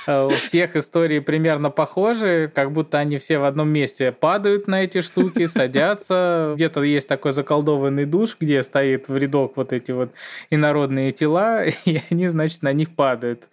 Э, 0.08 0.26
у 0.26 0.30
всех 0.30 0.78
истории 0.78 1.20
примерно 1.20 1.70
похожи, 1.70 2.50
как 2.54 2.72
будто 2.72 2.98
они 2.98 3.18
все 3.18 3.40
в 3.40 3.44
одном 3.44 3.68
месте 3.68 4.14
падают 4.14 4.68
на 4.68 4.86
эти 4.86 5.02
штуки, 5.02 5.46
садятся. 5.48 6.54
Где-то 6.56 6.82
есть 6.84 7.10
такой 7.10 7.34
заколдованный 7.34 8.06
душ, 8.06 8.38
где 8.40 8.64
стоит 8.64 9.10
в 9.10 9.18
рядок 9.18 9.58
вот 9.58 9.74
эти 9.74 9.92
вот 9.92 10.12
инородные 10.50 11.12
тела, 11.12 11.66
и 11.86 12.02
они, 12.10 12.28
значит, 12.30 12.64
на 12.64 12.72
них 12.72 12.96
падают. 12.96 13.50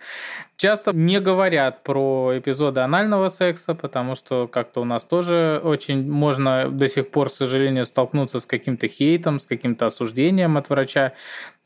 Часто 0.56 0.92
не 0.92 1.18
говорят 1.18 1.82
про 1.82 2.38
эпизоды 2.38 2.80
анального 2.80 3.26
секса, 3.26 3.74
потому 3.74 4.14
что 4.14 4.46
как-то 4.46 4.82
у 4.82 4.84
нас 4.84 5.02
тоже 5.04 5.60
очень 5.64 6.08
можно 6.08 6.70
до 6.70 6.86
сих 6.86 7.10
пор, 7.10 7.28
к 7.28 7.32
сожалению, 7.32 7.84
столкнуться 7.86 8.38
с 8.38 8.46
каким-то 8.46 8.86
хейтом, 8.86 9.40
с 9.40 9.46
каким-то 9.46 9.86
осуждением 9.86 10.56
от 10.56 10.70
врача, 10.70 11.12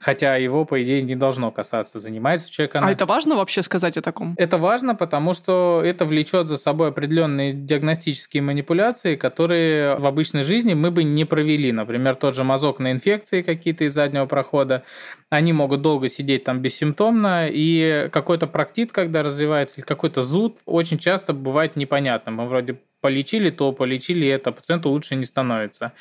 хотя 0.01 0.37
его, 0.37 0.64
по 0.64 0.83
идее, 0.83 1.03
не 1.03 1.16
должно 1.16 1.51
касаться, 1.51 2.01
занимается 2.01 2.51
человек. 2.51 2.77
А 2.77 2.90
это 2.90 3.05
важно 3.05 3.37
вообще 3.37 3.62
сказать 3.62 3.98
о 3.98 4.03
таком? 4.03 4.35
Это 4.38 4.57
важно, 4.57 4.94
потому 4.94 5.35
что 5.35 5.83
это 5.85 6.07
влечет 6.07 6.48
за 6.48 6.57
собой 6.57 6.88
определенные 6.88 7.53
диагностические 7.53 8.42
манипуляции, 8.42 9.16
которые 9.16 9.96
в 9.96 10.07
обычной 10.07 10.44
жизни 10.44 10.72
мы 10.72 10.90
бы 10.90 11.05
не 11.05 11.27
провели. 11.27 11.72
Например, 11.72 12.14
тот 12.14 12.35
же 12.35 12.42
мазок 12.42 12.79
на 12.79 12.92
инфекции 12.92 13.42
какие-то 13.42 13.85
из 13.85 13.92
заднего 13.92 14.24
прохода. 14.24 14.83
Они 15.29 15.53
могут 15.53 15.83
долго 15.83 16.09
сидеть 16.09 16.44
там 16.44 16.61
бессимптомно, 16.61 17.48
и 17.51 18.09
какой-то 18.11 18.46
практически 18.46 18.78
простатит, 18.79 18.93
когда 18.93 19.23
развивается, 19.23 19.81
или 19.81 19.87
какой-то 19.87 20.23
зуд, 20.23 20.59
очень 20.64 20.99
часто 20.99 21.33
бывает 21.33 21.77
непонятным. 21.77 22.37
Мы 22.37 22.47
вроде 22.47 22.77
полечили 23.01 23.51
то, 23.51 23.73
полечили 23.73 24.27
это, 24.29 24.53
пациенту 24.53 24.91
лучше 24.91 25.17
не 25.17 25.25
становится. 25.25 25.93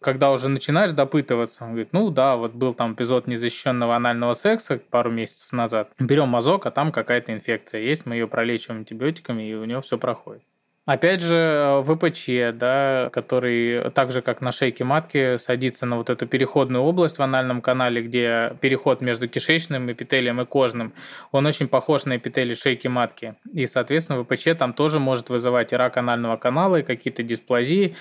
когда 0.00 0.30
уже 0.30 0.48
начинаешь 0.48 0.92
допытываться, 0.92 1.64
он 1.64 1.70
говорит, 1.70 1.88
ну 1.92 2.10
да, 2.10 2.36
вот 2.36 2.52
был 2.52 2.74
там 2.74 2.92
эпизод 2.92 3.26
незащищенного 3.26 3.96
анального 3.96 4.34
секса 4.34 4.78
пару 4.90 5.10
месяцев 5.10 5.52
назад. 5.52 5.88
Берем 5.98 6.28
мазок, 6.28 6.66
а 6.66 6.70
там 6.70 6.92
какая-то 6.92 7.32
инфекция 7.32 7.80
есть, 7.80 8.06
мы 8.06 8.14
ее 8.14 8.26
пролечиваем 8.28 8.80
антибиотиками, 8.80 9.42
и 9.48 9.54
у 9.54 9.64
нее 9.64 9.80
все 9.80 9.98
проходит. 9.98 10.42
Опять 10.86 11.20
же, 11.20 11.36
э, 11.36 11.82
ВПЧ, 11.82 12.56
да, 12.56 13.10
который 13.12 13.90
так 13.90 14.12
же, 14.12 14.22
как 14.22 14.40
на 14.40 14.52
шейке 14.52 14.84
матки, 14.84 15.36
садится 15.36 15.84
на 15.84 15.96
вот 15.96 16.10
эту 16.10 16.28
переходную 16.28 16.84
область 16.84 17.18
в 17.18 17.22
анальном 17.22 17.60
канале, 17.60 18.02
где 18.02 18.52
переход 18.60 19.00
между 19.00 19.26
кишечным 19.26 19.90
эпителием 19.90 20.40
и 20.40 20.44
кожным, 20.44 20.92
он 21.32 21.44
очень 21.44 21.66
похож 21.66 22.04
на 22.04 22.18
эпителий 22.18 22.54
шейки 22.54 22.86
матки. 22.86 23.34
И, 23.52 23.66
соответственно, 23.66 24.22
ВПЧ 24.22 24.50
там 24.56 24.72
тоже 24.72 25.00
может 25.00 25.28
вызывать 25.28 25.72
и 25.72 25.76
рак 25.76 25.96
анального 25.96 26.36
канала, 26.36 26.76
и 26.76 26.82
какие-то 26.84 27.24
дисплазии. 27.24 27.96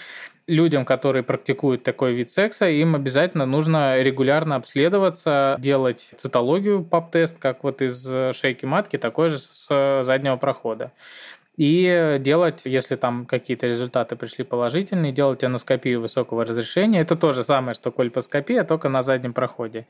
Людям, 0.46 0.86
которые 0.86 1.24
практикуют 1.24 1.82
такой 1.82 2.14
вид 2.14 2.30
секса, 2.30 2.70
им 2.70 2.94
обязательно 2.94 3.48
нужно 3.48 4.00
регулярно 4.00 4.58
обследоваться, 4.58 5.56
делать 5.58 6.12
цитологию, 6.18 6.84
пап-тест, 6.84 7.36
как 7.40 7.64
вот 7.64 7.82
из 7.82 8.08
шейки 8.36 8.68
матки, 8.68 9.00
такой 9.00 9.30
же 9.30 9.40
с 9.40 10.04
заднего 10.04 10.36
прохода 10.36 10.92
и 11.58 12.18
делать, 12.20 12.62
если 12.66 12.96
там 12.96 13.26
какие-то 13.26 13.68
результаты 13.68 14.16
пришли 14.16 14.44
положительные, 14.44 15.12
делать 15.12 15.44
эноскопию 15.44 16.02
высокого 16.02 16.46
разрешения. 16.46 17.02
Это 17.02 17.16
то 17.16 17.34
же 17.34 17.44
самое, 17.44 17.76
что 17.76 17.92
кольпоскопия, 17.92 18.64
только 18.64 18.90
на 18.90 19.02
заднем 19.02 19.34
проходе. 19.34 19.88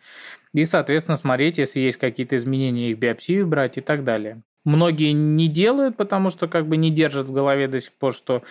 И, 0.54 0.64
соответственно, 0.66 1.18
смотреть, 1.18 1.58
если 1.58 1.80
есть 1.80 1.98
какие-то 1.98 2.36
изменения, 2.36 2.92
их 2.92 3.00
биопсию 3.00 3.48
брать 3.48 3.78
и 3.78 3.82
так 3.82 4.04
далее. 4.04 4.42
Многие 4.66 5.12
не 5.12 5.48
делают, 5.48 5.96
потому 5.96 6.32
что 6.32 6.48
как 6.48 6.68
бы 6.68 6.76
не 6.76 6.90
держат 6.90 7.28
в 7.28 7.34
голове 7.34 7.68
до 7.68 7.80
сих 7.80 7.94
пор, 7.94 8.14
что 8.14 8.42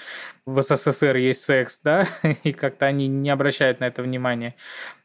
в 0.46 0.62
СССР 0.62 1.16
есть 1.16 1.42
секс, 1.42 1.80
да, 1.82 2.06
и 2.44 2.52
как-то 2.52 2.86
они 2.86 3.08
не 3.08 3.30
обращают 3.30 3.80
на 3.80 3.84
это 3.84 4.02
внимания. 4.02 4.54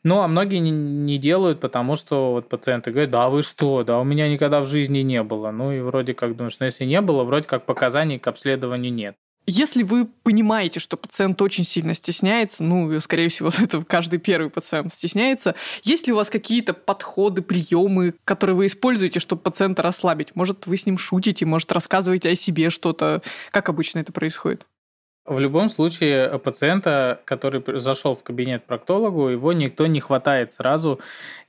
Ну, 0.03 0.21
а 0.21 0.27
многие 0.27 0.59
не 0.59 1.17
делают, 1.17 1.59
потому 1.59 1.95
что 1.95 2.33
вот 2.33 2.47
пациенты 2.47 2.91
говорят, 2.91 3.11
да 3.11 3.29
вы 3.29 3.41
что, 3.41 3.83
да 3.83 3.99
у 3.99 4.03
меня 4.03 4.29
никогда 4.29 4.61
в 4.61 4.67
жизни 4.67 4.99
не 4.99 5.23
было. 5.23 5.51
Ну 5.51 5.71
и 5.71 5.79
вроде 5.81 6.13
как 6.13 6.35
думаешь, 6.35 6.57
ну 6.59 6.67
если 6.67 6.85
не 6.85 7.01
было, 7.01 7.23
вроде 7.23 7.47
как 7.47 7.65
показаний 7.65 8.19
к 8.19 8.27
обследованию 8.27 8.93
нет. 8.93 9.15
Если 9.49 9.81
вы 9.81 10.05
понимаете, 10.05 10.79
что 10.79 10.95
пациент 10.95 11.41
очень 11.41 11.63
сильно 11.63 11.95
стесняется, 11.95 12.63
ну, 12.63 12.99
скорее 12.99 13.29
всего, 13.29 13.49
это 13.59 13.83
каждый 13.83 14.19
первый 14.19 14.51
пациент 14.51 14.93
стесняется, 14.93 15.55
есть 15.83 16.05
ли 16.05 16.13
у 16.13 16.17
вас 16.17 16.29
какие-то 16.29 16.73
подходы, 16.73 17.41
приемы, 17.41 18.13
которые 18.25 18.55
вы 18.55 18.67
используете, 18.67 19.19
чтобы 19.19 19.41
пациента 19.41 19.81
расслабить? 19.81 20.35
Может, 20.35 20.67
вы 20.67 20.77
с 20.77 20.85
ним 20.85 20.99
шутите, 20.99 21.47
может, 21.47 21.71
рассказываете 21.71 22.29
о 22.29 22.35
себе 22.35 22.69
что-то? 22.69 23.23
Как 23.49 23.69
обычно 23.69 23.99
это 23.99 24.11
происходит? 24.11 24.67
В 25.25 25.39
любом 25.39 25.69
случае, 25.69 26.37
пациента, 26.39 27.21
который 27.25 27.63
зашел 27.79 28.15
в 28.15 28.23
кабинет 28.23 28.65
проктологу, 28.65 29.29
его 29.29 29.51
никто 29.53 29.87
не 29.87 29.99
хватает 29.99 30.51
сразу 30.51 30.99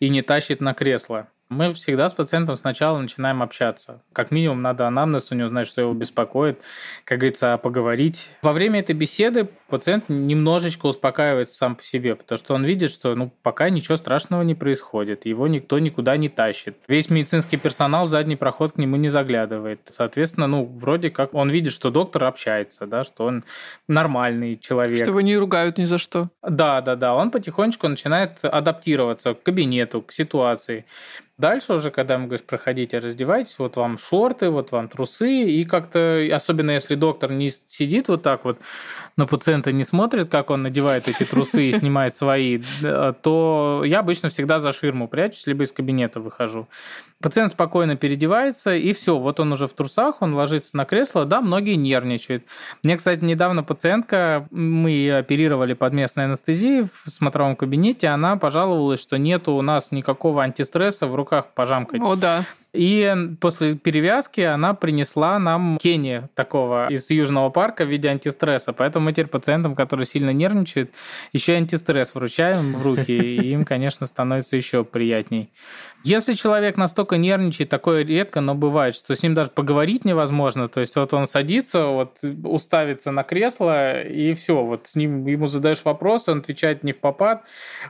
и 0.01 0.09
не 0.09 0.23
тащит 0.23 0.61
на 0.61 0.73
кресло. 0.73 1.29
Мы 1.51 1.75
всегда 1.75 2.09
с 2.09 2.15
пациентом 2.15 2.55
сначала 2.55 3.01
начинаем 3.01 3.43
общаться. 3.43 4.03
Как 4.13 4.31
минимум 4.31 4.63
надо 4.63 4.87
анамнез 4.87 5.33
у 5.33 5.35
него 5.35 5.49
знать, 5.49 5.67
что 5.67 5.81
его 5.81 5.93
беспокоит, 5.93 6.63
как 7.03 7.19
говорится, 7.19 7.59
поговорить. 7.59 8.29
Во 8.43 8.53
время 8.53 8.79
этой 8.79 8.95
беседы 8.95 9.49
пациент 9.71 10.05
немножечко 10.09 10.87
успокаивается 10.87 11.55
сам 11.55 11.77
по 11.77 11.83
себе, 11.83 12.15
потому 12.15 12.39
что 12.39 12.55
он 12.55 12.65
видит, 12.65 12.91
что 12.91 13.15
ну, 13.15 13.33
пока 13.43 13.71
ничего 13.71 13.97
страшного 13.97 14.43
не 14.43 14.55
происходит, 14.55 15.25
его 15.25 15.47
никто 15.49 15.79
никуда 15.79 16.17
не 16.17 16.29
тащит. 16.29 16.77
Весь 16.89 17.09
медицинский 17.09 17.57
персонал 17.57 18.07
в 18.07 18.09
задний 18.11 18.37
проход 18.37 18.73
к 18.73 18.77
нему 18.77 18.97
не 18.97 19.09
заглядывает. 19.09 19.81
Соответственно, 19.89 20.47
ну, 20.47 20.65
вроде 20.65 21.11
как 21.11 21.33
он 21.35 21.51
видит, 21.51 21.73
что 21.73 21.91
доктор 21.91 22.25
общается, 22.25 22.87
да, 22.87 23.05
что 23.05 23.25
он 23.25 23.45
нормальный 23.89 24.59
человек. 24.59 24.99
Что 24.99 25.11
его 25.11 25.21
не 25.21 25.37
ругают 25.37 25.79
ни 25.79 25.85
за 25.85 25.99
что. 25.99 26.29
Да, 26.43 26.81
да, 26.81 26.97
да. 26.97 27.15
Он 27.15 27.31
потихонечку 27.31 27.89
начинает 27.89 28.45
адаптироваться 28.45 29.35
к 29.35 29.43
кабинету, 29.43 30.03
к 30.03 30.13
ситуации. 30.13 30.85
Дальше 31.41 31.73
уже, 31.73 31.91
когда 31.91 32.15
ему 32.15 32.27
говоришь, 32.27 32.45
проходите, 32.45 32.99
раздевайтесь, 32.99 33.59
вот 33.59 33.77
вам 33.77 33.97
шорты, 33.97 34.51
вот 34.51 34.73
вам 34.73 34.89
трусы, 34.91 35.45
и 35.45 35.65
как-то, 35.65 36.23
особенно 36.31 36.73
если 36.73 36.97
доктор 36.97 37.33
не 37.33 37.51
сидит 37.51 38.09
вот 38.09 38.23
так 38.23 38.45
вот 38.45 38.59
на 39.17 39.27
пациента, 39.27 39.60
не 39.67 39.85
смотрит, 39.85 40.31
как 40.31 40.51
он 40.51 40.63
надевает 40.63 41.09
эти 41.09 41.25
трусы 41.25 41.69
и 41.69 41.73
снимает 41.73 42.15
свои, 42.15 42.61
то 43.23 43.83
я 43.85 44.01
обычно 44.01 44.29
всегда 44.29 44.59
за 44.59 44.73
ширму 44.73 45.09
прячусь, 45.09 45.47
либо 45.47 45.65
из 45.65 45.73
кабинета 45.73 46.21
выхожу. 46.21 46.67
Пациент 47.23 47.51
спокойно 47.51 47.97
переодевается, 47.97 48.75
и 48.75 48.95
все, 48.95 49.19
вот 49.19 49.41
он 49.41 49.53
уже 49.53 49.67
в 49.67 49.75
трусах, 49.75 50.23
он 50.23 50.35
ложится 50.35 50.75
на 50.77 50.87
кресло, 50.87 51.27
да, 51.27 51.43
многие 51.43 51.75
нервничают. 51.75 52.45
Мне, 52.83 52.97
кстати, 52.97 53.23
недавно 53.23 53.63
пациентка, 53.63 54.49
мы 54.51 54.91
ее 54.91 55.19
оперировали 55.19 55.75
под 55.75 55.93
местной 55.93 56.25
анестезией 56.25 56.85
в 56.85 57.11
смотровом 57.11 57.57
кабинете, 57.57 58.09
она 58.09 58.37
пожаловалась, 58.37 59.03
что 59.03 59.19
нету 59.19 59.53
у 59.53 59.61
нас 59.61 59.93
никакого 59.93 60.43
антистресса 60.43 61.07
в 61.07 61.15
руках 61.15 61.49
пожамкать. 61.55 62.01
О, 62.01 62.17
да. 62.17 62.45
И 62.73 63.13
после 63.41 63.75
перевязки 63.75 64.41
она 64.43 64.75
принесла 64.75 65.39
нам 65.41 65.77
Кенни 65.83 66.29
такого 66.35 66.89
из 66.89 67.11
Южного 67.11 67.51
парка 67.51 67.85
в 67.85 67.89
виде 67.89 68.09
антистресса. 68.09 68.73
Поэтому 68.73 69.07
мы 69.07 69.13
теперь 69.13 69.27
пациентам, 69.27 69.75
которые 69.75 70.07
сильно 70.07 70.31
нервничают, 70.31 70.91
еще 71.33 71.55
антистресс 71.55 72.15
вручаем 72.15 72.75
в 72.75 72.83
руки, 72.83 73.13
и 73.13 73.51
им, 73.51 73.65
конечно, 73.65 74.07
становится 74.07 74.57
еще 74.57 74.85
приятней. 74.85 75.51
Если 76.03 76.33
человек 76.33 76.79
настолько 76.79 77.19
нервничает, 77.19 77.69
такое 77.69 78.05
редко, 78.05 78.41
но 78.41 78.55
бывает, 78.55 78.95
что 78.95 79.15
с 79.15 79.23
ним 79.23 79.35
даже 79.35 79.51
поговорить 79.51 80.05
невозможно. 80.07 80.69
То 80.69 80.81
есть 80.81 80.97
вот 80.97 81.13
он 81.13 81.27
садится, 81.27 81.87
вот 81.87 82.19
уставится 82.45 83.11
на 83.11 83.23
кресло, 83.23 84.01
и 84.01 84.33
все, 84.33 84.65
вот 84.65 84.87
с 84.87 84.97
ним 84.97 85.27
ему 85.27 85.47
задаешь 85.47 85.85
вопрос, 85.85 86.29
он 86.29 86.39
отвечает 86.39 86.85
не 86.85 86.93
в 86.93 87.01
попад, 87.01 87.45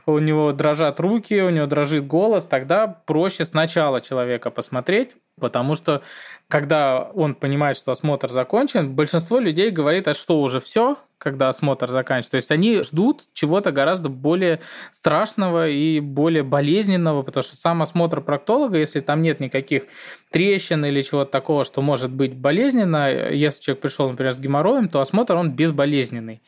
у 0.05 0.19
него 0.19 0.51
дрожат 0.51 0.99
руки, 0.99 1.41
у 1.41 1.49
него 1.49 1.67
дрожит 1.67 2.05
голос, 2.05 2.43
тогда 2.43 2.87
проще 2.87 3.45
сначала 3.45 4.01
человека 4.01 4.51
посмотреть, 4.51 5.11
потому 5.39 5.75
что 5.75 6.01
когда 6.47 7.03
он 7.13 7.35
понимает, 7.35 7.77
что 7.77 7.91
осмотр 7.91 8.29
закончен, 8.29 8.93
большинство 8.93 9.39
людей 9.39 9.71
говорит, 9.71 10.07
а 10.07 10.13
что 10.13 10.41
уже 10.41 10.59
все, 10.59 10.97
когда 11.17 11.49
осмотр 11.49 11.89
заканчивается. 11.89 12.31
То 12.31 12.37
есть 12.37 12.51
они 12.51 12.81
ждут 12.81 13.21
чего-то 13.33 13.71
гораздо 13.71 14.09
более 14.09 14.59
страшного 14.91 15.69
и 15.69 15.99
более 15.99 16.43
болезненного, 16.43 17.21
потому 17.21 17.43
что 17.43 17.55
сам 17.55 17.81
осмотр 17.81 18.21
проктолога, 18.21 18.77
если 18.77 19.01
там 19.01 19.21
нет 19.21 19.39
никаких 19.39 19.83
трещин 20.31 20.83
или 20.83 21.01
чего-то 21.01 21.31
такого, 21.31 21.63
что 21.63 21.81
может 21.81 22.11
быть 22.11 22.33
болезненно, 22.33 23.11
если 23.11 23.61
человек 23.61 23.81
пришел, 23.81 24.09
например, 24.09 24.33
с 24.33 24.39
геморроем, 24.39 24.89
то 24.89 24.99
осмотр 24.99 25.35
он 25.35 25.51
безболезненный. 25.51 26.41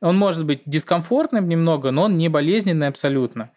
Он 0.00 0.16
может 0.16 0.44
быть 0.44 0.60
дискомфортным 0.66 1.48
немного, 1.48 1.90
но 1.90 2.02
он 2.02 2.18
не 2.18 2.28
болезненный 2.28 2.88
абсолютно. 2.88 3.50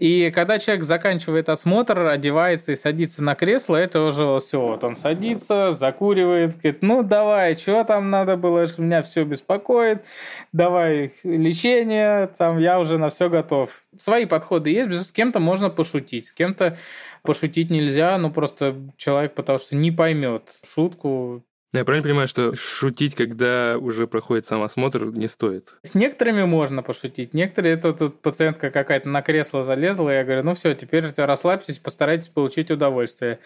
И 0.00 0.30
когда 0.30 0.58
человек 0.58 0.84
заканчивает 0.84 1.50
осмотр, 1.50 2.06
одевается 2.06 2.72
и 2.72 2.74
садится 2.74 3.22
на 3.22 3.34
кресло, 3.34 3.76
это 3.76 4.00
уже 4.00 4.38
все. 4.38 4.58
Вот 4.58 4.82
он 4.82 4.96
садится, 4.96 5.72
закуривает, 5.72 6.54
говорит, 6.54 6.78
ну 6.80 7.02
давай, 7.02 7.54
что 7.54 7.84
там 7.84 8.08
надо 8.08 8.38
было, 8.38 8.66
что 8.66 8.80
меня 8.80 9.02
все 9.02 9.24
беспокоит, 9.24 10.06
давай 10.52 11.12
лечение, 11.22 12.28
там 12.28 12.56
я 12.56 12.80
уже 12.80 12.96
на 12.96 13.10
все 13.10 13.28
готов. 13.28 13.82
Свои 13.94 14.24
подходы 14.24 14.70
есть, 14.70 15.08
с 15.08 15.12
кем-то 15.12 15.38
можно 15.38 15.68
пошутить, 15.68 16.28
с 16.28 16.32
кем-то 16.32 16.78
пошутить 17.22 17.68
нельзя, 17.68 18.16
ну 18.16 18.30
просто 18.30 18.76
человек 18.96 19.34
потому 19.34 19.58
что 19.58 19.76
не 19.76 19.90
поймет 19.90 20.44
шутку, 20.64 21.44
я 21.72 21.84
правильно 21.84 22.08
понимаю, 22.08 22.26
что 22.26 22.54
шутить, 22.54 23.14
когда 23.14 23.78
уже 23.78 24.06
проходит 24.06 24.46
сам 24.46 24.62
осмотр, 24.62 25.04
не 25.06 25.28
стоит? 25.28 25.76
С 25.82 25.94
некоторыми 25.94 26.44
можно 26.44 26.82
пошутить. 26.82 27.32
Некоторые, 27.32 27.74
это 27.74 27.92
тут 27.92 28.20
пациентка 28.20 28.70
какая-то 28.70 29.08
на 29.08 29.22
кресло 29.22 29.62
залезла, 29.62 30.10
я 30.10 30.24
говорю, 30.24 30.42
ну 30.42 30.54
все, 30.54 30.74
теперь 30.74 31.04
расслабьтесь, 31.16 31.78
постарайтесь 31.78 32.28
получить 32.28 32.70
удовольствие. 32.70 33.38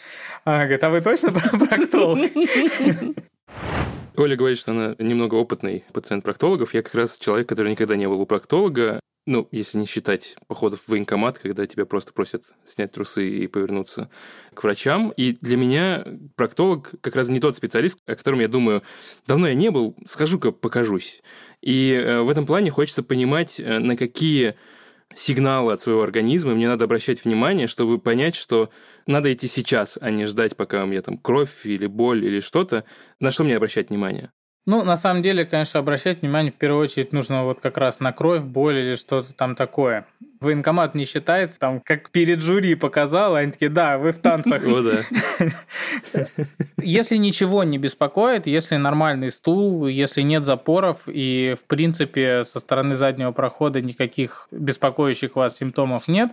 Она 0.44 0.64
говорит, 0.64 0.84
а 0.84 0.90
вы 0.90 1.00
точно 1.00 1.32
проктолог? 1.52 2.30
Оля 4.16 4.36
говорит, 4.36 4.58
что 4.58 4.72
она 4.72 4.94
немного 4.98 5.34
опытный 5.34 5.84
пациент 5.92 6.24
проктологов. 6.24 6.72
Я 6.72 6.82
как 6.82 6.94
раз 6.94 7.18
человек, 7.18 7.48
который 7.48 7.72
никогда 7.72 7.96
не 7.96 8.08
был 8.08 8.20
у 8.20 8.26
проктолога. 8.26 9.00
Ну, 9.26 9.48
если 9.50 9.78
не 9.78 9.86
считать 9.86 10.36
походов 10.46 10.82
в 10.82 10.88
военкомат, 10.90 11.38
когда 11.38 11.66
тебя 11.66 11.86
просто 11.86 12.12
просят 12.12 12.44
снять 12.66 12.92
трусы 12.92 13.28
и 13.28 13.46
повернуться 13.46 14.10
к 14.52 14.62
врачам. 14.62 15.12
И 15.16 15.32
для 15.40 15.56
меня 15.56 16.04
проктолог 16.36 16.92
как 17.00 17.16
раз 17.16 17.30
не 17.30 17.40
тот 17.40 17.56
специалист, 17.56 17.98
о 18.06 18.14
котором 18.14 18.40
я 18.40 18.48
думаю, 18.48 18.82
давно 19.26 19.48
я 19.48 19.54
не 19.54 19.70
был, 19.70 19.96
схожу-ка 20.04 20.52
покажусь. 20.52 21.22
И 21.62 21.90
э, 21.92 22.20
в 22.20 22.28
этом 22.28 22.44
плане 22.44 22.70
хочется 22.70 23.02
понимать, 23.02 23.58
э, 23.58 23.78
на 23.78 23.96
какие 23.96 24.56
сигналы 25.12 25.72
от 25.72 25.80
своего 25.80 26.02
организма 26.02 26.54
мне 26.54 26.68
надо 26.68 26.84
обращать 26.84 27.24
внимание, 27.24 27.66
чтобы 27.66 27.98
понять, 27.98 28.34
что 28.34 28.70
надо 29.06 29.32
идти 29.32 29.48
сейчас, 29.48 29.98
а 30.00 30.10
не 30.10 30.24
ждать, 30.24 30.56
пока 30.56 30.84
у 30.84 30.86
меня 30.86 31.02
там 31.02 31.18
кровь 31.18 31.66
или 31.66 31.86
боль 31.86 32.24
или 32.24 32.40
что-то. 32.40 32.84
На 33.20 33.30
что 33.30 33.44
мне 33.44 33.56
обращать 33.56 33.90
внимание? 33.90 34.32
Ну, 34.66 34.82
на 34.82 34.96
самом 34.96 35.22
деле, 35.22 35.44
конечно, 35.44 35.80
обращать 35.80 36.22
внимание 36.22 36.50
в 36.50 36.54
первую 36.54 36.82
очередь 36.82 37.12
нужно 37.12 37.44
вот 37.44 37.60
как 37.60 37.76
раз 37.76 38.00
на 38.00 38.12
кровь, 38.12 38.42
боль 38.44 38.78
или 38.78 38.96
что-то 38.96 39.34
там 39.34 39.56
такое. 39.56 40.06
Военкомат 40.40 40.94
не 40.94 41.04
считается, 41.04 41.58
там, 41.58 41.80
как 41.80 42.10
перед 42.10 42.40
жюри 42.40 42.74
показал, 42.74 43.34
они 43.34 43.52
такие, 43.52 43.70
да, 43.70 43.98
вы 43.98 44.12
в 44.12 44.18
танцах. 44.18 44.62
Если 46.78 47.16
ничего 47.16 47.62
не 47.64 47.76
беспокоит, 47.76 48.46
если 48.46 48.76
нормальный 48.76 49.30
стул, 49.30 49.86
если 49.86 50.22
нет 50.22 50.44
запоров 50.44 51.02
и, 51.06 51.54
в 51.58 51.64
принципе, 51.64 52.44
со 52.44 52.58
стороны 52.58 52.94
заднего 52.94 53.32
прохода 53.32 53.82
никаких 53.82 54.48
беспокоящих 54.50 55.36
вас 55.36 55.56
симптомов 55.56 56.08
нет, 56.08 56.32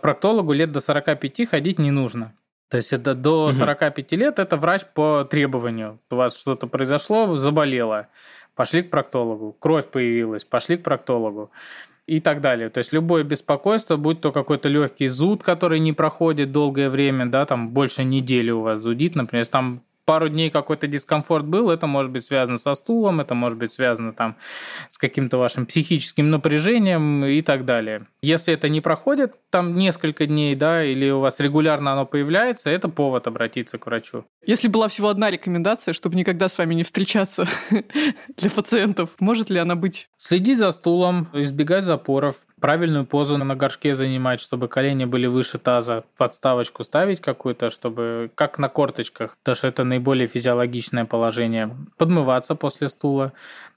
проктологу 0.00 0.52
лет 0.52 0.72
до 0.72 0.80
45 0.80 1.48
ходить 1.48 1.78
не 1.78 1.92
нужно. 1.92 2.32
То 2.68 2.76
есть 2.76 2.92
это 2.92 3.14
до 3.14 3.46
угу. 3.46 3.52
45 3.52 4.12
лет 4.12 4.38
это 4.38 4.56
врач 4.56 4.82
по 4.94 5.24
требованию. 5.24 5.98
У 6.10 6.16
вас 6.16 6.38
что-то 6.38 6.66
произошло, 6.66 7.36
заболело. 7.36 8.08
Пошли 8.54 8.82
к 8.82 8.90
проктологу. 8.90 9.56
Кровь 9.58 9.86
появилась, 9.88 10.44
пошли 10.44 10.76
к 10.76 10.82
проктологу 10.82 11.50
и 12.06 12.20
так 12.20 12.40
далее. 12.40 12.70
То 12.70 12.78
есть 12.78 12.92
любое 12.92 13.22
беспокойство, 13.22 13.96
будь 13.96 14.20
то 14.20 14.32
какой-то 14.32 14.68
легкий 14.68 15.08
зуд, 15.08 15.42
который 15.42 15.78
не 15.78 15.92
проходит 15.92 16.52
долгое 16.52 16.88
время, 16.88 17.26
да, 17.26 17.46
там 17.46 17.68
больше 17.68 18.02
недели 18.02 18.50
у 18.50 18.62
вас 18.62 18.80
зудит, 18.80 19.14
например, 19.14 19.40
если 19.40 19.52
там 19.52 19.82
пару 20.08 20.30
дней 20.30 20.48
какой-то 20.48 20.86
дискомфорт 20.86 21.44
был, 21.44 21.68
это 21.68 21.86
может 21.86 22.10
быть 22.10 22.24
связано 22.24 22.56
со 22.56 22.72
стулом, 22.72 23.20
это 23.20 23.34
может 23.34 23.58
быть 23.58 23.70
связано 23.70 24.14
там 24.14 24.36
с 24.88 24.96
каким-то 24.96 25.36
вашим 25.36 25.66
психическим 25.66 26.30
напряжением 26.30 27.26
и 27.26 27.42
так 27.42 27.66
далее. 27.66 28.06
Если 28.22 28.54
это 28.54 28.70
не 28.70 28.80
проходит 28.80 29.34
там 29.50 29.76
несколько 29.76 30.24
дней, 30.24 30.54
да, 30.54 30.82
или 30.82 31.10
у 31.10 31.20
вас 31.20 31.40
регулярно 31.40 31.92
оно 31.92 32.06
появляется, 32.06 32.70
это 32.70 32.88
повод 32.88 33.26
обратиться 33.26 33.76
к 33.76 33.84
врачу. 33.84 34.24
Если 34.46 34.68
была 34.68 34.88
всего 34.88 35.10
одна 35.10 35.30
рекомендация, 35.30 35.92
чтобы 35.92 36.16
никогда 36.16 36.48
с 36.48 36.56
вами 36.56 36.74
не 36.74 36.84
встречаться 36.84 37.46
для 38.36 38.50
пациентов, 38.50 39.10
может 39.20 39.50
ли 39.50 39.58
она 39.58 39.76
быть? 39.76 40.08
Следить 40.16 40.58
за 40.58 40.70
стулом, 40.72 41.28
избегать 41.34 41.84
запоров, 41.84 42.36
правильную 42.58 43.04
позу 43.04 43.36
на 43.36 43.54
горшке 43.54 43.94
занимать, 43.94 44.40
чтобы 44.40 44.68
колени 44.68 45.04
были 45.04 45.26
выше 45.26 45.58
таза, 45.58 46.04
подставочку 46.16 46.82
ставить 46.82 47.20
какую-то, 47.20 47.68
чтобы 47.68 48.30
как 48.34 48.58
на 48.58 48.68
корточках, 48.68 49.36
потому 49.38 49.56
что 49.56 49.68
это 49.68 49.84
наиболее 49.98 50.28
физиологичное 50.28 51.04
положение. 51.04 51.70
Подмываться 51.96 52.54
после 52.54 52.88
стула, 52.88 53.32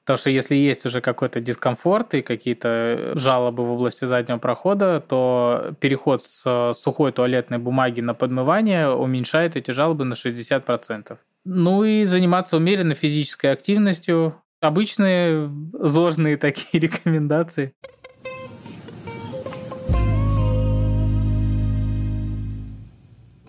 потому 0.06 0.18
что 0.18 0.30
если 0.30 0.56
есть 0.56 0.86
уже 0.86 1.02
какой-то 1.02 1.42
дискомфорт 1.42 2.14
и 2.14 2.22
какие-то 2.22 3.14
жалобы 3.16 3.66
в 3.66 3.72
области 3.72 4.06
заднего 4.06 4.38
прохода, 4.38 5.00
то 5.00 5.74
переход 5.80 6.22
с 6.22 6.74
сухой 6.76 7.12
туалетной 7.12 7.58
бумаги 7.58 8.02
на 8.02 8.14
подмывание 8.14 8.90
уменьшает 8.90 9.56
эти 9.56 9.72
жалобы 9.72 10.06
на 10.06 10.14
60%. 10.14 11.18
Ну 11.44 11.84
и 11.84 12.06
заниматься 12.06 12.58
умеренной 12.58 12.96
физической 12.96 13.52
активностью. 13.52 14.36
Обычные 14.62 15.50
зожные 15.74 16.38
такие 16.38 16.80
рекомендации. 16.80 17.74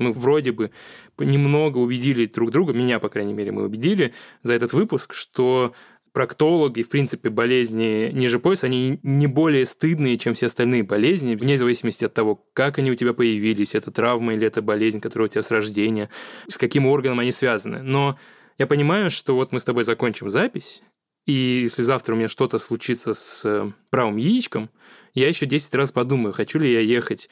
Мы 0.03 0.13
вроде 0.13 0.53
бы 0.53 0.71
немного 1.19 1.79
убедили 1.79 2.27
друг 2.27 2.51
друга, 2.51 2.73
меня, 2.73 2.99
по 2.99 3.09
крайней 3.09 3.33
мере, 3.33 3.53
мы 3.53 3.65
убедили 3.65 4.13
за 4.43 4.55
этот 4.55 4.73
выпуск, 4.73 5.15
что 5.15 5.75
проктологи, 6.13 6.83
в 6.83 6.89
принципе, 6.89 7.31
болезни 7.31 8.11
ниже 8.13 8.39
пояса, 8.39 8.67
они 8.67 9.01
не 9.03 9.27
более 9.27 9.67
стыдные, 9.67 10.19
чем 10.19 10.35
все 10.35 10.47
остальные 10.47 10.83
болезни, 10.83 11.35
вне 11.35 11.57
зависимости 11.57 12.05
от 12.05 12.15
того, 12.15 12.45
как 12.53 12.79
они 12.79 12.91
у 12.91 12.95
тебя 12.95 13.15
появились, 13.15 13.75
это 13.75 13.91
травма 13.91 14.35
или 14.35 14.47
это 14.47 14.63
болезнь, 14.63 15.01
которая 15.01 15.29
у 15.29 15.31
тебя 15.31 15.43
с 15.43 15.51
рождения, 15.51 16.11
с 16.49 16.59
каким 16.59 16.87
органом 16.87 17.21
они 17.21 17.33
связаны. 17.33 17.83
Но 17.83 18.19
я 18.59 18.67
понимаю, 18.67 19.11
что 19.11 19.35
вот 19.35 19.53
мы 19.53 19.59
с 19.59 19.65
тобой 19.65 19.85
закончим 19.85 20.29
запись, 20.29 20.83
и 21.25 21.61
если 21.63 21.83
завтра 21.83 22.15
у 22.15 22.17
меня 22.17 22.29
что-то 22.29 22.59
случится 22.59 23.15
с 23.15 23.45
э, 23.45 23.71
правым 23.91 24.17
яичком, 24.17 24.71
я 25.15 25.29
еще 25.29 25.47
10 25.47 25.75
раз 25.77 25.93
подумаю, 25.93 26.33
хочу 26.33 26.59
ли 26.59 26.73
я 26.73 26.81
ехать 26.81 27.31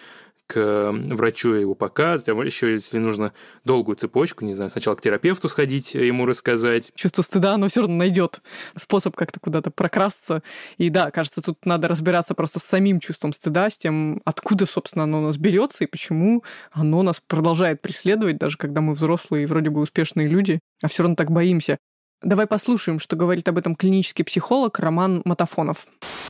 к 0.51 0.91
врачу 0.93 1.53
его 1.53 1.75
показывать, 1.75 2.29
а 2.29 2.45
еще, 2.45 2.73
если 2.73 2.99
нужно 2.99 3.33
долгую 3.65 3.97
цепочку, 3.97 4.45
не 4.45 4.53
знаю, 4.53 4.69
сначала 4.69 4.97
к 4.97 5.01
терапевту 5.01 5.49
сходить, 5.49 5.95
ему 5.95 6.27
рассказать. 6.27 6.93
Чувство 6.97 7.23
стыда, 7.23 7.55
оно 7.55 7.69
все 7.69 7.81
равно 7.81 7.97
найдет 7.97 8.41
способ 8.77 9.15
как-то 9.15 9.39
куда-то 9.39 9.71
прокрасться. 9.71 10.43
И 10.77 10.91
да, 10.91 11.11
кажется, 11.11 11.41
тут 11.41 11.65
надо 11.65 11.87
разбираться 11.87 12.35
просто 12.35 12.59
с 12.59 12.65
самим 12.65 12.99
чувством 12.99 13.33
стыда, 13.33 13.71
с 13.71 13.79
тем, 13.79 14.21
откуда, 14.25 14.67
собственно, 14.67 15.05
оно 15.05 15.19
у 15.19 15.23
нас 15.27 15.37
берется 15.37 15.85
и 15.85 15.87
почему 15.87 16.43
оно 16.73 17.03
нас 17.03 17.23
продолжает 17.25 17.81
преследовать, 17.81 18.39
даже 18.39 18.57
когда 18.57 18.81
мы 18.81 18.95
взрослые 18.95 19.45
и 19.45 19.47
вроде 19.47 19.71
бы 19.71 19.81
успешные 19.81 20.27
люди, 20.27 20.59
а 20.83 20.89
все 20.89 21.05
равно 21.05 21.15
так 21.15 21.31
боимся. 21.31 21.79
Давай 22.23 22.47
послушаем, 22.47 22.99
что 22.99 23.17
говорит 23.17 23.49
об 23.49 23.57
этом 23.57 23.75
клинический 23.75 24.25
психолог 24.25 24.79
Роман 24.79 25.23
Матафонов. 25.25 25.87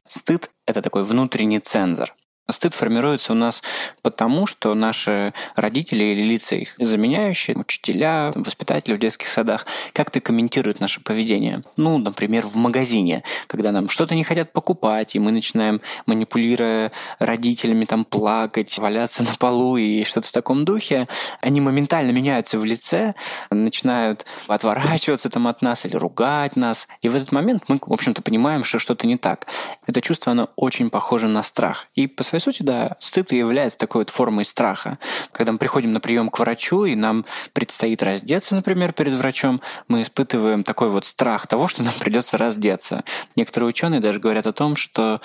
Стыд– 0.07 0.51
это 0.67 0.83
такой 0.83 1.03
внутренний 1.03 1.59
цензор. 1.59 2.15
Стыд 2.53 2.75
формируется 2.75 3.33
у 3.33 3.37
нас 3.37 3.63
потому, 4.03 4.47
что 4.47 4.75
наши 4.75 5.33
родители 5.57 6.05
или 6.05 6.23
лица 6.23 6.57
их 6.57 6.75
заменяющие, 6.79 7.57
учителя, 7.57 8.31
воспитатели 8.35 8.95
в 8.95 8.99
детских 8.99 9.29
садах, 9.29 9.67
как-то 9.93 10.21
комментируют 10.21 10.81
наше 10.81 11.01
поведение. 11.01 11.63
Ну, 11.77 11.99
например, 11.99 12.47
в 12.47 12.57
магазине, 12.57 13.23
когда 13.47 13.73
нам 13.73 13.89
что-то 13.89 14.15
не 14.15 14.25
хотят 14.25 14.53
покупать, 14.53 15.15
и 15.15 15.19
мы 15.19 15.33
начинаем, 15.33 15.81
манипулируя 16.07 16.93
родителями, 17.19 17.85
там 17.85 18.05
плакать, 18.05 18.79
валяться 18.79 19.23
на 19.23 19.35
полу 19.39 19.77
и 19.77 20.05
что-то 20.05 20.29
в 20.29 20.33
таком 20.33 20.65
духе, 20.65 21.09
они 21.41 21.61
моментально 21.61 22.11
меняются 22.11 22.59
в 22.59 22.65
лице, 22.65 23.15
начинают 23.51 24.27
отворачиваться 24.47 25.31
там 25.31 25.47
от 25.47 25.63
нас 25.63 25.87
или 25.87 25.97
ругать 25.97 26.57
нас. 26.57 26.89
И 27.03 27.09
в 27.09 27.17
этот 27.17 27.33
момент 27.33 27.65
мы, 27.69 27.79
в 27.81 27.93
общем-то, 27.93 28.23
понимаем, 28.23 28.65
что 28.65 28.79
что-то 28.79 29.07
не 29.07 29.17
так. 29.17 29.47
Это 29.87 30.01
чувство, 30.01 30.33
оно 30.33 30.51
очень 30.57 30.91
похоже 30.91 31.29
на 31.29 31.43
страх. 31.43 31.89
И 31.95 32.07
по 32.07 32.23
своей 32.23 32.40
сути, 32.41 32.63
да, 32.63 32.97
стыд 33.01 33.33
и 33.33 33.37
является 33.37 33.79
такой 33.79 34.03
вот 34.03 34.11
формой 34.11 34.45
страха. 34.45 34.99
Когда 35.33 35.53
мы 35.53 35.59
приходим 35.59 35.93
на 35.93 36.01
прием 36.01 36.29
к 36.29 36.39
врачу, 36.39 36.85
и 36.85 36.95
нам 36.95 37.25
предстоит 37.53 38.03
раздеться, 38.03 38.55
например, 38.55 38.93
перед 38.93 39.13
врачом, 39.13 39.61
мы 39.89 40.03
испытываем 40.03 40.65
такой 40.65 40.89
вот 40.89 41.07
страх 41.07 41.47
того, 41.47 41.69
что 41.69 41.83
нам 41.83 41.93
придется 42.01 42.39
раздеться. 42.39 43.05
Некоторые 43.37 43.69
ученые 43.69 44.01
даже 44.01 44.21
говорят 44.21 44.47
о 44.47 44.53
том, 44.53 44.77
что 44.77 45.21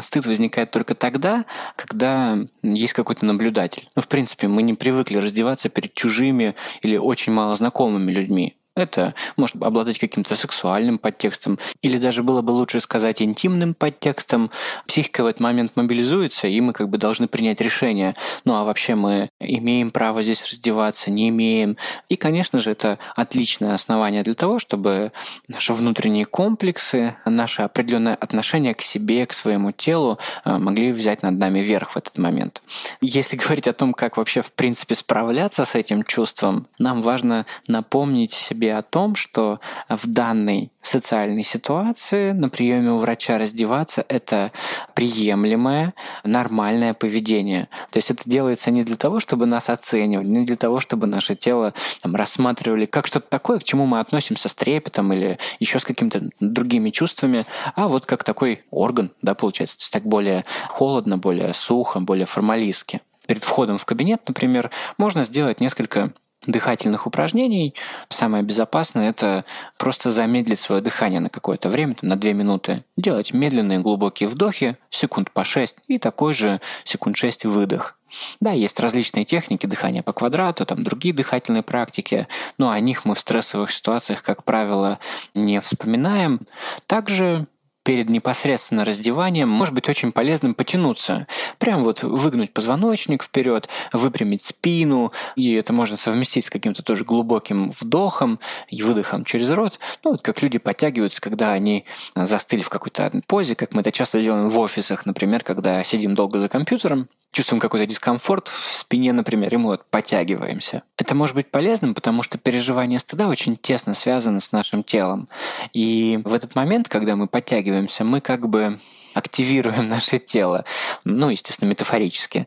стыд 0.00 0.26
возникает 0.26 0.70
только 0.70 0.94
тогда, 0.94 1.44
когда 1.76 2.38
есть 2.62 2.92
какой-то 2.92 3.24
наблюдатель. 3.24 3.88
Ну, 3.96 4.02
в 4.02 4.08
принципе, 4.08 4.48
мы 4.48 4.62
не 4.62 4.74
привыкли 4.74 5.18
раздеваться 5.18 5.68
перед 5.68 5.94
чужими 5.94 6.54
или 6.82 6.96
очень 6.96 7.32
мало 7.32 7.54
знакомыми 7.54 8.10
людьми. 8.10 8.56
Это 8.78 9.14
может 9.36 9.56
обладать 9.62 9.98
каким-то 9.98 10.34
сексуальным 10.34 10.98
подтекстом, 10.98 11.58
или 11.82 11.98
даже 11.98 12.22
было 12.22 12.42
бы 12.42 12.50
лучше 12.50 12.80
сказать 12.80 13.22
интимным 13.22 13.74
подтекстом. 13.74 14.50
Психика 14.86 15.22
в 15.22 15.26
этот 15.26 15.40
момент 15.40 15.72
мобилизуется, 15.76 16.48
и 16.48 16.60
мы 16.60 16.72
как 16.72 16.88
бы 16.88 16.98
должны 16.98 17.28
принять 17.28 17.60
решение. 17.60 18.14
Ну 18.44 18.54
а 18.54 18.64
вообще 18.64 18.94
мы 18.94 19.30
имеем 19.40 19.90
право 19.90 20.22
здесь 20.22 20.46
раздеваться, 20.46 21.10
не 21.10 21.28
имеем. 21.28 21.76
И, 22.08 22.16
конечно 22.16 22.58
же, 22.58 22.70
это 22.70 22.98
отличное 23.16 23.74
основание 23.74 24.22
для 24.22 24.34
того, 24.34 24.58
чтобы 24.58 25.12
наши 25.48 25.72
внутренние 25.72 26.24
комплексы, 26.24 27.16
наше 27.24 27.62
определенное 27.62 28.14
отношение 28.14 28.74
к 28.74 28.82
себе, 28.82 29.26
к 29.26 29.32
своему 29.32 29.72
телу 29.72 30.18
э, 30.44 30.58
могли 30.58 30.92
взять 30.92 31.22
над 31.22 31.38
нами 31.38 31.60
верх 31.60 31.92
в 31.92 31.96
этот 31.96 32.18
момент. 32.18 32.62
Если 33.00 33.36
говорить 33.42 33.68
о 33.68 33.72
том, 33.72 33.92
как 33.92 34.16
вообще 34.16 34.40
в 34.40 34.52
принципе 34.52 34.94
справляться 34.94 35.64
с 35.64 35.74
этим 35.74 36.04
чувством, 36.04 36.66
нам 36.78 37.02
важно 37.02 37.46
напомнить 37.66 38.32
себе 38.32 38.67
себе 38.68 38.76
о 38.76 38.82
том, 38.82 39.14
что 39.14 39.60
в 39.88 40.06
данной 40.06 40.70
социальной 40.82 41.42
ситуации 41.42 42.32
на 42.32 42.48
приеме 42.48 42.92
у 42.92 42.98
врача 42.98 43.38
раздеваться– 43.38 44.04
это 44.08 44.52
приемлемое, 44.94 45.94
нормальное 46.24 46.94
поведение. 46.94 47.68
То 47.90 47.98
есть 47.98 48.10
это 48.10 48.22
делается 48.26 48.70
не 48.70 48.84
для 48.84 48.96
того, 48.96 49.20
чтобы 49.20 49.46
нас 49.46 49.70
оценивали, 49.70 50.26
не 50.26 50.44
для 50.44 50.56
того, 50.56 50.80
чтобы 50.80 51.06
наше 51.06 51.34
тело 51.34 51.72
там, 52.02 52.14
рассматривали 52.14 52.86
как 52.86 53.06
что-то 53.06 53.28
такое, 53.28 53.58
к 53.58 53.64
чему 53.64 53.86
мы 53.86 54.00
относимся 54.00 54.48
с 54.48 54.54
трепетом 54.54 55.12
или 55.12 55.38
еще 55.60 55.78
с 55.78 55.84
какими-то 55.84 56.30
другими 56.40 56.90
чувствами, 56.90 57.44
а 57.74 57.88
вот 57.88 58.06
как 58.06 58.24
такой 58.24 58.62
орган, 58.70 59.10
да, 59.22 59.34
получается. 59.34 59.78
То 59.78 59.82
есть 59.82 59.92
так 59.92 60.04
более 60.04 60.44
холодно, 60.68 61.18
более 61.18 61.52
сухо, 61.54 62.00
более 62.00 62.26
формалистски. 62.26 63.00
Перед 63.26 63.44
входом 63.44 63.76
в 63.76 63.84
кабинет, 63.84 64.22
например, 64.26 64.70
можно 64.96 65.22
сделать 65.22 65.60
несколько 65.60 66.12
дыхательных 66.48 67.06
упражнений. 67.06 67.74
Самое 68.08 68.42
безопасное– 68.42 69.10
это 69.10 69.44
просто 69.76 70.10
замедлить 70.10 70.58
свое 70.58 70.82
дыхание 70.82 71.20
на 71.20 71.28
какое-то 71.28 71.68
время, 71.68 71.94
на 72.02 72.16
2 72.16 72.32
минуты. 72.32 72.84
Делать 72.96 73.32
медленные 73.32 73.78
глубокие 73.78 74.28
вдохи, 74.28 74.76
секунд 74.90 75.30
по 75.30 75.44
6, 75.44 75.78
и 75.86 75.98
такой 75.98 76.34
же 76.34 76.60
секунд 76.84 77.16
6 77.16 77.44
выдох. 77.44 77.94
Да, 78.40 78.52
есть 78.52 78.80
различные 78.80 79.26
техники 79.26 79.66
дыхания 79.66 80.02
по 80.02 80.14
квадрату, 80.14 80.64
там 80.64 80.82
другие 80.82 81.14
дыхательные 81.14 81.62
практики, 81.62 82.26
но 82.56 82.70
о 82.70 82.80
них 82.80 83.04
мы 83.04 83.14
в 83.14 83.20
стрессовых 83.20 83.70
ситуациях, 83.70 84.22
как 84.22 84.44
правило, 84.44 84.98
не 85.34 85.60
вспоминаем. 85.60 86.40
Также 86.86 87.46
перед 87.88 88.10
непосредственно 88.10 88.84
раздеванием 88.84 89.48
может 89.48 89.72
быть 89.72 89.88
очень 89.88 90.12
полезным 90.12 90.52
потянуться. 90.52 91.26
Прям 91.56 91.84
вот 91.84 92.02
выгнуть 92.02 92.52
позвоночник 92.52 93.22
вперед, 93.22 93.66
выпрямить 93.94 94.42
спину, 94.42 95.10
и 95.36 95.54
это 95.54 95.72
можно 95.72 95.96
совместить 95.96 96.44
с 96.44 96.50
каким-то 96.50 96.82
тоже 96.82 97.06
глубоким 97.06 97.70
вдохом 97.70 98.40
и 98.68 98.82
выдохом 98.82 99.24
через 99.24 99.50
рот. 99.52 99.78
Ну, 100.04 100.10
вот 100.10 100.20
как 100.20 100.42
люди 100.42 100.58
подтягиваются, 100.58 101.22
когда 101.22 101.52
они 101.52 101.86
застыли 102.14 102.60
в 102.60 102.68
какой-то 102.68 103.10
позе, 103.26 103.54
как 103.54 103.72
мы 103.72 103.80
это 103.80 103.90
часто 103.90 104.20
делаем 104.20 104.50
в 104.50 104.58
офисах, 104.58 105.06
например, 105.06 105.42
когда 105.42 105.82
сидим 105.82 106.14
долго 106.14 106.40
за 106.40 106.50
компьютером, 106.50 107.08
чувствуем 107.32 107.60
какой-то 107.60 107.86
дискомфорт 107.86 108.48
в 108.48 108.76
спине, 108.76 109.12
например, 109.12 109.52
и 109.52 109.56
мы 109.56 109.64
вот 109.66 109.84
подтягиваемся. 109.90 110.82
Это 110.96 111.14
может 111.14 111.34
быть 111.34 111.50
полезным, 111.50 111.94
потому 111.94 112.22
что 112.22 112.38
переживание 112.38 112.98
стыда 112.98 113.28
очень 113.28 113.56
тесно 113.56 113.94
связано 113.94 114.40
с 114.40 114.52
нашим 114.52 114.82
телом. 114.82 115.28
И 115.72 116.20
в 116.24 116.34
этот 116.34 116.54
момент, 116.54 116.88
когда 116.88 117.16
мы 117.16 117.26
подтягиваемся, 117.26 118.04
мы 118.04 118.20
как 118.20 118.48
бы 118.48 118.78
активируем 119.14 119.88
наше 119.88 120.18
тело, 120.18 120.64
ну, 121.04 121.30
естественно, 121.30 121.68
метафорически. 121.68 122.46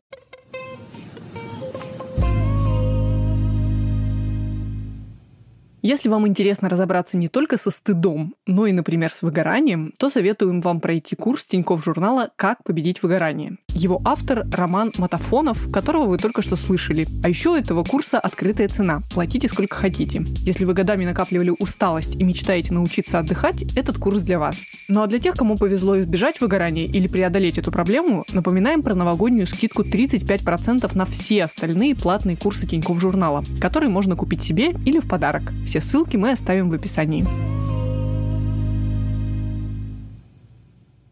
Если 5.83 6.09
вам 6.09 6.27
интересно 6.27 6.69
разобраться 6.69 7.17
не 7.17 7.27
только 7.27 7.57
со 7.57 7.71
стыдом, 7.71 8.35
но 8.45 8.67
и, 8.67 8.71
например, 8.71 9.11
с 9.11 9.23
выгоранием, 9.23 9.93
то 9.97 10.11
советуем 10.11 10.61
вам 10.61 10.79
пройти 10.79 11.15
курс 11.15 11.45
Тинькофф 11.45 11.83
журнала 11.83 12.29
«Как 12.35 12.63
победить 12.63 13.01
выгорание». 13.01 13.57
Его 13.73 13.99
автор– 14.05 14.45
Роман 14.53 14.91
Матафонов, 14.99 15.71
которого 15.71 16.03
вы 16.03 16.17
только 16.19 16.43
что 16.43 16.55
слышали. 16.55 17.07
А 17.23 17.29
еще 17.29 17.51
у 17.51 17.55
этого 17.55 17.83
курса 17.83 18.19
открытая 18.19 18.67
цена. 18.67 19.01
Платите 19.11 19.47
сколько 19.47 19.75
хотите. 19.75 20.23
Если 20.41 20.65
вы 20.65 20.73
годами 20.73 21.05
накапливали 21.05 21.51
усталость 21.57 22.15
и 22.15 22.23
мечтаете 22.23 22.75
научиться 22.75 23.17
отдыхать, 23.17 23.63
этот 23.75 23.97
курс 23.97 24.21
для 24.21 24.37
вас. 24.37 24.61
Ну 24.87 25.01
а 25.01 25.07
для 25.07 25.17
тех, 25.17 25.33
кому 25.33 25.57
повезло 25.57 25.99
избежать 25.99 26.41
выгорания 26.41 26.85
или 26.85 27.07
преодолеть 27.07 27.57
эту 27.57 27.71
проблему, 27.71 28.23
напоминаем 28.33 28.83
про 28.83 28.93
новогоднюю 28.93 29.47
скидку 29.47 29.81
35% 29.81 30.95
на 30.95 31.05
все 31.05 31.45
остальные 31.45 31.95
платные 31.95 32.37
курсы 32.37 32.67
Тинькофф 32.67 32.99
журнала, 32.99 33.43
которые 33.59 33.89
можно 33.89 34.15
купить 34.15 34.43
себе 34.43 34.75
или 34.85 34.99
в 34.99 35.07
подарок. 35.07 35.43
Все 35.71 35.79
ссылки 35.79 36.17
мы 36.17 36.31
оставим 36.31 36.69
в 36.69 36.73
описании. 36.73 37.25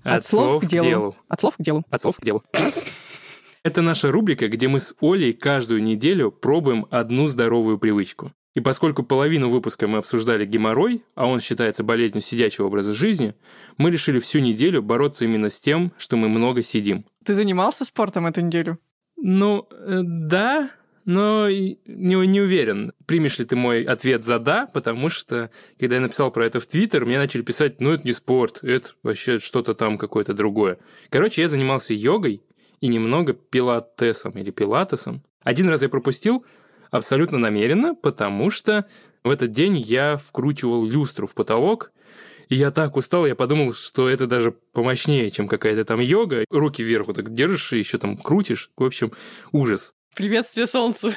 От, 0.04 0.18
От 0.18 0.26
слов, 0.26 0.62
к, 0.62 0.68
делу. 0.68 0.86
делу. 0.86 1.16
От 1.30 1.40
слов 1.40 1.56
к 1.56 1.62
делу. 1.62 1.86
От 1.90 2.02
слов 2.02 2.18
к 2.18 2.22
делу. 2.26 2.44
Это 3.64 3.82
наша 3.82 4.12
рубрика, 4.12 4.50
где 4.50 4.68
мы 4.68 4.82
с 4.82 4.94
Олей 5.00 5.32
каждую 5.32 5.82
неделю 5.82 6.30
пробуем 6.30 6.88
одну 6.92 7.30
здоровую 7.30 7.78
привычку. 7.78 8.34
И 8.54 8.60
поскольку 8.60 9.04
половину 9.04 9.50
выпуска 9.50 9.88
мы 9.88 10.00
обсуждали 10.00 10.46
геморрой, 10.46 11.06
а 11.16 11.28
он 11.28 11.40
считается 11.40 11.86
болезнью 11.86 12.22
сидячего 12.22 12.66
образа 12.66 12.92
жизни, 12.92 13.36
мы 13.78 13.92
решили 13.92 14.20
всю 14.20 14.40
неделю 14.40 14.82
бороться 14.84 15.24
именно 15.24 15.50
с 15.50 15.62
тем, 15.62 15.94
что 15.98 16.18
мы 16.18 16.28
много 16.28 16.64
сидим. 16.64 17.06
Ты 17.24 17.34
занимался 17.34 17.86
спортом 17.86 18.28
эту 18.28 18.42
неделю? 18.42 18.78
Ну, 19.16 19.70
э, 19.72 20.02
да, 20.04 20.70
но 21.10 21.50
не, 21.50 21.76
не 21.88 22.40
уверен, 22.40 22.94
примешь 23.08 23.40
ли 23.40 23.46
ты 23.46 23.56
мой 23.56 23.82
ответ 23.84 24.24
за 24.24 24.38
«да», 24.38 24.68
потому 24.68 25.10
что, 25.10 25.50
когда 25.80 25.96
я 25.96 26.02
написал 26.02 26.30
про 26.30 26.46
это 26.46 26.60
в 26.60 26.68
Твиттер, 26.68 27.04
мне 27.04 27.18
начали 27.18 27.42
писать, 27.42 27.82
ну, 27.82 27.94
это 27.94 28.06
не 28.06 28.14
спорт, 28.14 28.60
это 28.62 28.90
вообще 29.02 29.40
что-то 29.40 29.74
там 29.74 29.98
какое-то 29.98 30.36
другое. 30.36 30.78
Короче, 31.10 31.42
я 31.42 31.48
занимался 31.48 31.96
йогой 31.96 32.44
и 32.80 32.88
немного 32.88 33.34
пилатесом 33.34 34.34
или 34.34 34.52
пилатесом. 34.52 35.24
Один 35.42 35.68
раз 35.70 35.82
я 35.82 35.90
пропустил 35.90 36.46
абсолютно 36.92 37.40
намеренно, 37.40 37.96
потому 37.96 38.52
что 38.52 38.86
в 39.24 39.32
этот 39.32 39.50
день 39.50 39.78
я 39.78 40.16
вкручивал 40.16 40.86
люстру 40.86 41.26
в 41.26 41.34
потолок, 41.34 41.92
и 42.50 42.56
я 42.56 42.70
так 42.70 42.96
устал, 42.96 43.26
я 43.26 43.34
подумал, 43.36 43.74
что 43.74 44.10
это 44.10 44.28
даже 44.28 44.52
помощнее, 44.52 45.32
чем 45.32 45.48
какая-то 45.48 45.86
там 45.86 46.02
йога. 46.02 46.46
Руки 46.52 46.84
вверх 46.84 47.08
вот 47.08 47.16
так 47.16 47.34
держишь 47.34 47.74
и 47.74 47.80
еще 47.80 47.98
там 47.98 48.16
крутишь. 48.16 48.70
В 48.78 48.84
общем, 48.84 49.12
ужас. 49.52 49.96
Приветствие 50.16 50.68
солнцу. 50.68 51.12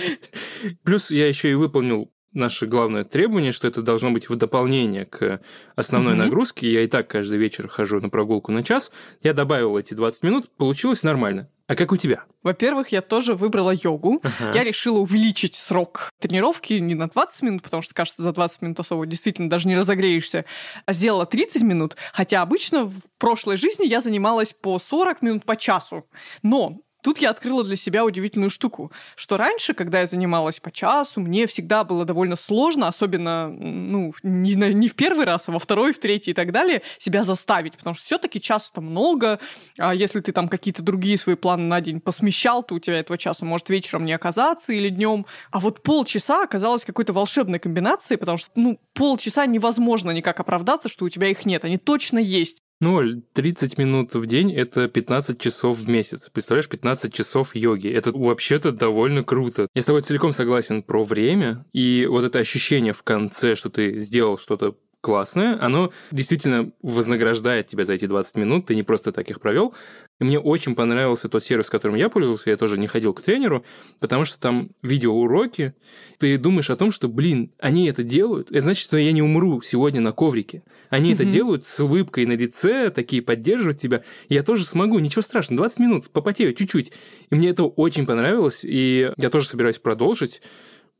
Плюс 0.82 1.10
я 1.10 1.28
еще 1.28 1.50
и 1.50 1.54
выполнил 1.54 2.10
наше 2.36 2.66
главное 2.66 3.04
требование, 3.04 3.50
что 3.50 3.66
это 3.66 3.82
должно 3.82 4.10
быть 4.10 4.28
в 4.28 4.36
дополнение 4.36 5.06
к 5.06 5.40
основной 5.74 6.12
угу. 6.12 6.22
нагрузке. 6.22 6.70
Я 6.70 6.82
и 6.82 6.86
так 6.86 7.08
каждый 7.08 7.38
вечер 7.38 7.68
хожу 7.68 8.00
на 8.00 8.08
прогулку 8.08 8.52
на 8.52 8.62
час. 8.62 8.92
Я 9.22 9.32
добавил 9.32 9.76
эти 9.76 9.94
20 9.94 10.22
минут, 10.22 10.50
получилось 10.56 11.02
нормально. 11.02 11.48
А 11.66 11.74
как 11.74 11.90
у 11.90 11.96
тебя? 11.96 12.24
Во-первых, 12.44 12.88
я 12.88 13.02
тоже 13.02 13.34
выбрала 13.34 13.72
йогу. 13.72 14.20
Ага. 14.22 14.52
Я 14.54 14.62
решила 14.62 14.98
увеличить 14.98 15.56
срок 15.56 16.10
тренировки 16.20 16.74
не 16.74 16.94
на 16.94 17.08
20 17.08 17.42
минут, 17.42 17.62
потому 17.62 17.82
что, 17.82 17.92
кажется, 17.92 18.22
за 18.22 18.32
20 18.32 18.62
минут 18.62 18.78
особо 18.78 19.04
действительно 19.04 19.50
даже 19.50 19.66
не 19.66 19.76
разогреешься, 19.76 20.44
а 20.84 20.92
сделала 20.92 21.26
30 21.26 21.62
минут. 21.62 21.96
Хотя 22.12 22.42
обычно 22.42 22.84
в 22.84 23.00
прошлой 23.18 23.56
жизни 23.56 23.86
я 23.86 24.00
занималась 24.00 24.52
по 24.52 24.78
40 24.78 25.22
минут 25.22 25.44
по 25.44 25.56
часу. 25.56 26.06
Но 26.44 26.78
Тут 27.06 27.18
я 27.18 27.30
открыла 27.30 27.62
для 27.62 27.76
себя 27.76 28.04
удивительную 28.04 28.50
штуку, 28.50 28.90
что 29.14 29.36
раньше, 29.36 29.74
когда 29.74 30.00
я 30.00 30.08
занималась 30.08 30.58
по 30.58 30.72
часу, 30.72 31.20
мне 31.20 31.46
всегда 31.46 31.84
было 31.84 32.04
довольно 32.04 32.34
сложно, 32.34 32.88
особенно 32.88 33.46
ну, 33.46 34.12
не, 34.24 34.54
не 34.54 34.88
в 34.88 34.96
первый 34.96 35.24
раз, 35.24 35.48
а 35.48 35.52
во 35.52 35.60
второй, 35.60 35.92
в 35.92 36.00
третий 36.00 36.32
и 36.32 36.34
так 36.34 36.50
далее, 36.50 36.82
себя 36.98 37.22
заставить, 37.22 37.76
потому 37.76 37.94
что 37.94 38.04
все-таки 38.06 38.40
часа-то 38.40 38.80
много, 38.80 39.38
а 39.78 39.94
если 39.94 40.18
ты 40.18 40.32
там 40.32 40.48
какие-то 40.48 40.82
другие 40.82 41.16
свои 41.16 41.36
планы 41.36 41.62
на 41.62 41.80
день 41.80 42.00
посмещал, 42.00 42.64
то 42.64 42.74
у 42.74 42.80
тебя 42.80 42.98
этого 42.98 43.16
часа 43.16 43.44
может 43.44 43.68
вечером 43.68 44.04
не 44.04 44.12
оказаться 44.12 44.72
или 44.72 44.88
днем. 44.88 45.26
А 45.52 45.60
вот 45.60 45.84
полчаса 45.84 46.42
оказалось 46.42 46.84
какой-то 46.84 47.12
волшебной 47.12 47.60
комбинацией, 47.60 48.18
потому 48.18 48.36
что 48.36 48.50
ну, 48.56 48.80
полчаса 48.94 49.46
невозможно 49.46 50.10
никак 50.10 50.40
оправдаться, 50.40 50.88
что 50.88 51.04
у 51.04 51.08
тебя 51.08 51.28
их 51.28 51.46
нет. 51.46 51.64
Они 51.64 51.78
точно 51.78 52.18
есть. 52.18 52.62
Ну, 52.78 53.22
30 53.32 53.78
минут 53.78 54.14
в 54.14 54.26
день– 54.26 54.52
это 54.54 54.86
15 54.86 55.40
часов 55.40 55.78
в 55.78 55.88
месяц. 55.88 56.28
Представляешь, 56.28 56.68
15 56.68 57.12
часов 57.12 57.56
йоги. 57.56 57.88
Это 57.88 58.12
вообще-то 58.12 58.70
довольно 58.70 59.24
круто. 59.24 59.68
Я 59.74 59.80
с 59.80 59.86
тобой 59.86 60.02
целиком 60.02 60.32
согласен 60.32 60.82
про 60.82 61.02
время. 61.02 61.64
И 61.72 62.06
вот 62.06 62.24
это 62.26 62.38
ощущение 62.38 62.92
в 62.92 63.02
конце, 63.02 63.54
что 63.54 63.70
ты 63.70 63.98
сделал 63.98 64.36
что-то 64.36 64.76
классное, 65.06 65.56
оно 65.62 65.92
действительно 66.10 66.72
вознаграждает 66.82 67.68
тебя 67.68 67.84
за 67.84 67.92
эти 67.92 68.06
20 68.06 68.34
минут, 68.34 68.66
ты 68.66 68.74
не 68.74 68.82
просто 68.82 69.12
так 69.12 69.30
их 69.30 69.38
провел. 69.38 69.72
И 70.18 70.24
мне 70.24 70.40
очень 70.40 70.74
понравился 70.74 71.28
тот 71.28 71.44
сервис, 71.44 71.70
которым 71.70 71.96
я 71.96 72.08
пользовался, 72.08 72.50
я 72.50 72.56
тоже 72.56 72.76
не 72.76 72.88
ходил 72.88 73.14
к 73.14 73.20
тренеру, 73.20 73.64
потому 74.00 74.24
что 74.24 74.40
там 74.40 74.70
видеоуроки, 74.82 75.74
ты 76.18 76.36
думаешь 76.38 76.70
о 76.70 76.76
том, 76.76 76.90
что, 76.90 77.06
блин, 77.06 77.52
они 77.60 77.86
это 77.86 78.02
делают, 78.02 78.50
это 78.50 78.62
значит, 78.62 78.82
что 78.82 78.96
я 78.96 79.12
не 79.12 79.22
умру 79.22 79.62
сегодня 79.62 80.00
на 80.00 80.10
коврике. 80.10 80.64
Они 80.90 81.12
mm-hmm. 81.12 81.14
это 81.14 81.24
делают 81.24 81.64
с 81.64 81.78
улыбкой 81.78 82.26
на 82.26 82.32
лице, 82.32 82.90
такие 82.90 83.22
поддерживают 83.22 83.78
тебя. 83.78 84.02
Я 84.28 84.42
тоже 84.42 84.64
смогу, 84.64 84.98
ничего 84.98 85.22
страшного, 85.22 85.58
20 85.58 85.78
минут, 85.78 86.10
попотею 86.10 86.52
чуть-чуть. 86.52 86.90
И 87.30 87.34
мне 87.36 87.50
это 87.50 87.62
очень 87.62 88.06
понравилось, 88.06 88.64
и 88.64 89.12
я 89.16 89.30
тоже 89.30 89.46
собираюсь 89.46 89.78
продолжить. 89.78 90.42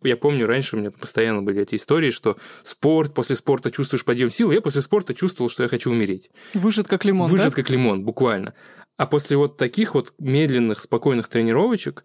Я 0.02 0.16
помню, 0.16 0.46
раньше 0.46 0.76
у 0.76 0.78
меня 0.78 0.90
постоянно 0.90 1.42
были 1.42 1.62
эти 1.62 1.76
истории, 1.76 2.10
что 2.10 2.36
спорт, 2.62 3.14
после 3.14 3.34
спорта 3.34 3.70
чувствуешь 3.70 4.04
подъем 4.04 4.30
сил. 4.30 4.50
Я 4.50 4.60
после 4.60 4.82
спорта 4.82 5.14
чувствовал, 5.14 5.48
что 5.48 5.62
я 5.62 5.68
хочу 5.68 5.90
умереть. 5.90 6.30
Выжат 6.54 6.86
как 6.86 7.04
лимон, 7.04 7.30
Выжат 7.30 7.50
да? 7.50 7.56
как 7.56 7.70
лимон, 7.70 8.04
буквально. 8.04 8.54
А 8.96 9.06
после 9.06 9.36
вот 9.36 9.56
таких 9.56 9.94
вот 9.94 10.12
медленных, 10.18 10.80
спокойных 10.80 11.28
тренировочек 11.28 12.04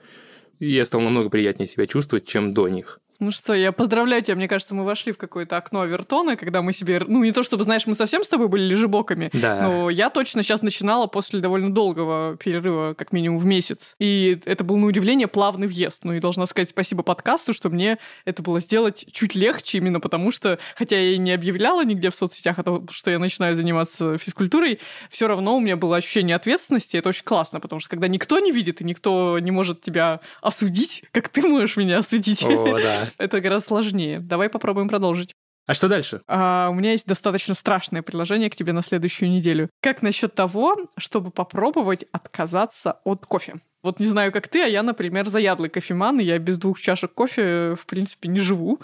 я 0.59 0.85
стал 0.85 1.01
намного 1.01 1.29
приятнее 1.29 1.67
себя 1.67 1.87
чувствовать, 1.87 2.25
чем 2.25 2.53
до 2.53 2.69
них. 2.69 2.99
Ну 3.21 3.29
что, 3.29 3.53
я 3.53 3.71
поздравляю 3.71 4.23
тебя. 4.23 4.35
Мне 4.35 4.47
кажется, 4.47 4.73
мы 4.73 4.83
вошли 4.83 5.11
в 5.11 5.17
какое-то 5.17 5.55
окно 5.55 5.81
Авертона, 5.81 6.35
когда 6.35 6.63
мы 6.63 6.73
себе... 6.73 6.99
Ну, 7.07 7.23
не 7.23 7.31
то 7.31 7.43
чтобы, 7.43 7.63
знаешь, 7.63 7.85
мы 7.85 7.93
совсем 7.93 8.23
с 8.23 8.27
тобой 8.27 8.47
были 8.47 8.63
лежебоками, 8.63 9.29
да. 9.31 9.61
но 9.61 9.91
я 9.91 10.09
точно 10.09 10.41
сейчас 10.41 10.63
начинала 10.63 11.05
после 11.05 11.39
довольно 11.39 11.71
долгого 11.71 12.35
перерыва, 12.37 12.95
как 12.95 13.11
минимум 13.11 13.37
в 13.37 13.45
месяц. 13.45 13.95
И 13.99 14.41
это 14.45 14.63
был, 14.63 14.77
на 14.77 14.87
удивление, 14.87 15.27
плавный 15.27 15.67
въезд. 15.67 15.99
Ну 16.03 16.13
и 16.13 16.19
должна 16.19 16.47
сказать 16.47 16.69
спасибо 16.69 17.03
подкасту, 17.03 17.53
что 17.53 17.69
мне 17.69 17.99
это 18.25 18.41
было 18.41 18.59
сделать 18.59 19.05
чуть 19.11 19.35
легче, 19.35 19.77
именно 19.77 19.99
потому 19.99 20.31
что, 20.31 20.57
хотя 20.75 20.97
я 20.97 21.13
и 21.13 21.19
не 21.19 21.31
объявляла 21.31 21.85
нигде 21.85 22.09
в 22.09 22.15
соцсетях 22.15 22.57
о 22.57 22.63
том, 22.63 22.87
что 22.89 23.11
я 23.11 23.19
начинаю 23.19 23.55
заниматься 23.55 24.17
физкультурой, 24.17 24.79
все 25.11 25.27
равно 25.27 25.57
у 25.57 25.59
меня 25.59 25.77
было 25.77 25.97
ощущение 25.97 26.35
ответственности. 26.35 26.97
Это 26.97 27.09
очень 27.09 27.23
классно, 27.23 27.59
потому 27.59 27.81
что 27.81 27.91
когда 27.91 28.07
никто 28.07 28.39
не 28.39 28.51
видит 28.51 28.81
и 28.81 28.83
никто 28.83 29.37
не 29.37 29.51
может 29.51 29.81
тебя 29.81 30.21
осудить, 30.41 31.03
как 31.11 31.29
ты 31.29 31.43
можешь 31.43 31.77
меня 31.77 31.99
осудить. 31.99 32.43
О, 32.43 32.79
да. 32.79 33.10
Это 33.17 33.41
гораздо 33.41 33.67
сложнее. 33.67 34.19
Давай 34.19 34.49
попробуем 34.49 34.87
продолжить. 34.87 35.33
А 35.67 35.73
что 35.73 35.87
дальше? 35.87 36.21
А, 36.27 36.69
у 36.69 36.73
меня 36.73 36.91
есть 36.91 37.05
достаточно 37.05 37.53
страшное 37.53 38.01
предложение 38.01 38.49
к 38.49 38.55
тебе 38.55 38.73
на 38.73 38.81
следующую 38.81 39.29
неделю. 39.29 39.69
Как 39.81 40.01
насчет 40.01 40.33
того, 40.33 40.75
чтобы 40.97 41.31
попробовать 41.31 42.05
отказаться 42.11 42.99
от 43.05 43.25
кофе? 43.25 43.55
Вот 43.83 43.99
не 43.99 44.05
знаю, 44.05 44.31
как 44.31 44.47
ты, 44.47 44.63
а 44.63 44.67
я, 44.67 44.83
например, 44.83 45.27
заядлый 45.27 45.69
кофеман, 45.69 46.19
и 46.19 46.23
я 46.23 46.39
без 46.39 46.57
двух 46.57 46.79
чашек 46.79 47.13
кофе, 47.13 47.75
в 47.79 47.85
принципе, 47.85 48.27
не 48.27 48.39
живу. 48.39 48.79